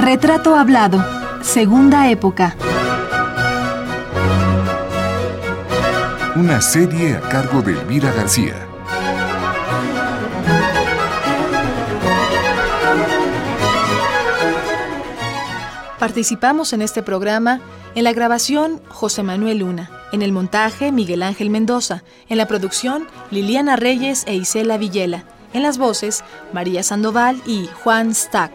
Retrato 0.00 0.56
Hablado, 0.56 1.00
Segunda 1.42 2.10
Época. 2.10 2.56
Una 6.34 6.60
serie 6.60 7.14
a 7.18 7.20
cargo 7.20 7.62
de 7.62 7.74
Elvira 7.74 8.10
García. 8.10 8.66
Participamos 16.00 16.72
en 16.72 16.82
este 16.82 17.04
programa 17.04 17.60
en 17.94 18.02
la 18.02 18.12
grabación 18.12 18.80
José 18.88 19.22
Manuel 19.22 19.58
Luna, 19.58 20.01
en 20.12 20.22
el 20.22 20.32
montaje 20.32 20.92
Miguel 20.92 21.22
Ángel 21.22 21.50
Mendoza, 21.50 22.04
en 22.28 22.38
la 22.38 22.46
producción 22.46 23.08
Liliana 23.30 23.76
Reyes 23.76 24.24
e 24.26 24.34
Isela 24.34 24.76
Villela, 24.76 25.24
en 25.52 25.62
las 25.62 25.78
voces 25.78 26.22
María 26.52 26.82
Sandoval 26.82 27.42
y 27.46 27.68
Juan 27.82 28.14
Stack. 28.14 28.52